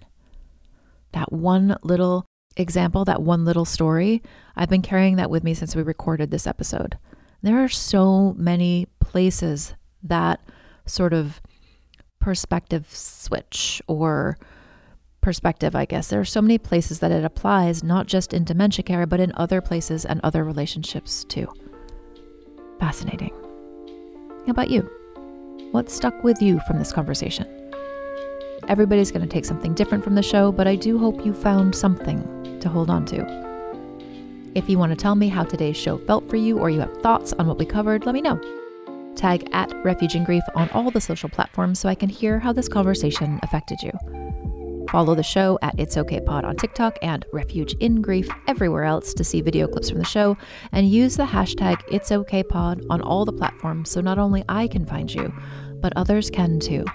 [1.11, 2.25] that one little
[2.57, 4.21] example, that one little story,
[4.55, 6.97] I've been carrying that with me since we recorded this episode.
[7.41, 10.41] There are so many places that
[10.85, 11.41] sort of
[12.19, 14.37] perspective switch or
[15.21, 16.07] perspective, I guess.
[16.09, 19.31] There are so many places that it applies, not just in dementia care, but in
[19.35, 21.47] other places and other relationships too.
[22.79, 23.33] Fascinating.
[24.45, 24.89] How about you?
[25.71, 27.47] What stuck with you from this conversation?
[28.67, 31.75] Everybody's going to take something different from the show, but I do hope you found
[31.75, 33.39] something to hold on to.
[34.55, 37.01] If you want to tell me how today's show felt for you or you have
[37.01, 38.39] thoughts on what we covered, let me know.
[39.15, 42.53] Tag at Refuge in Grief on all the social platforms so I can hear how
[42.53, 43.91] this conversation affected you.
[44.91, 49.13] Follow the show at It's Okay Pod on TikTok and Refuge in Grief everywhere else
[49.13, 50.35] to see video clips from the show,
[50.71, 54.67] and use the hashtag It's Okay Pod on all the platforms so not only I
[54.67, 55.31] can find you,
[55.79, 56.85] but others can too.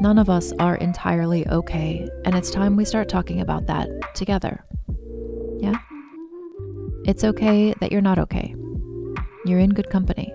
[0.00, 4.64] None of us are entirely okay, and it's time we start talking about that together.
[5.60, 5.78] Yeah?
[7.04, 8.54] It's okay that you're not okay.
[9.44, 10.32] You're in good company.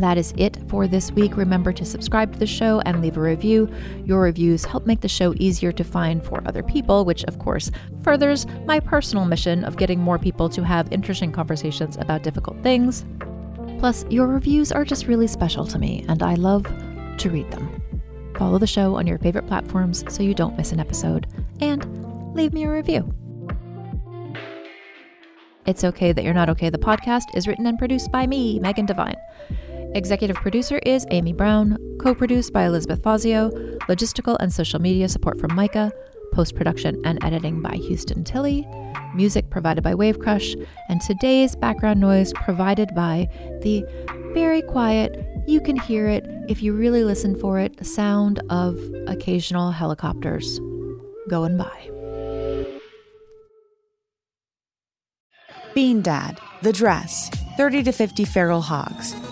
[0.00, 1.36] That is it for this week.
[1.36, 3.68] Remember to subscribe to the show and leave a review.
[4.04, 7.70] Your reviews help make the show easier to find for other people, which, of course,
[8.02, 13.04] furthers my personal mission of getting more people to have interesting conversations about difficult things.
[13.78, 16.64] Plus, your reviews are just really special to me, and I love
[17.18, 17.82] to read them.
[18.36, 21.26] Follow the show on your favorite platforms so you don't miss an episode,
[21.60, 23.14] and leave me a review.
[25.66, 26.70] It's Okay That You're Not Okay.
[26.70, 29.16] The podcast is written and produced by me, Megan Devine.
[29.92, 33.50] Executive producer is Amy Brown, co produced by Elizabeth Fazio,
[33.88, 35.90] logistical and social media support from Micah,
[36.32, 38.68] post production and editing by Houston Tilly,
[39.16, 40.54] music provided by Wave Crush,
[40.88, 43.28] and today's background noise provided by
[43.62, 43.84] the
[44.32, 49.72] very quiet, you can hear it if you really listen for it, sound of occasional
[49.72, 50.60] helicopters
[51.28, 51.90] going by.
[55.74, 59.16] Bean Dad, The Dress, 30 to 50 Feral Hogs.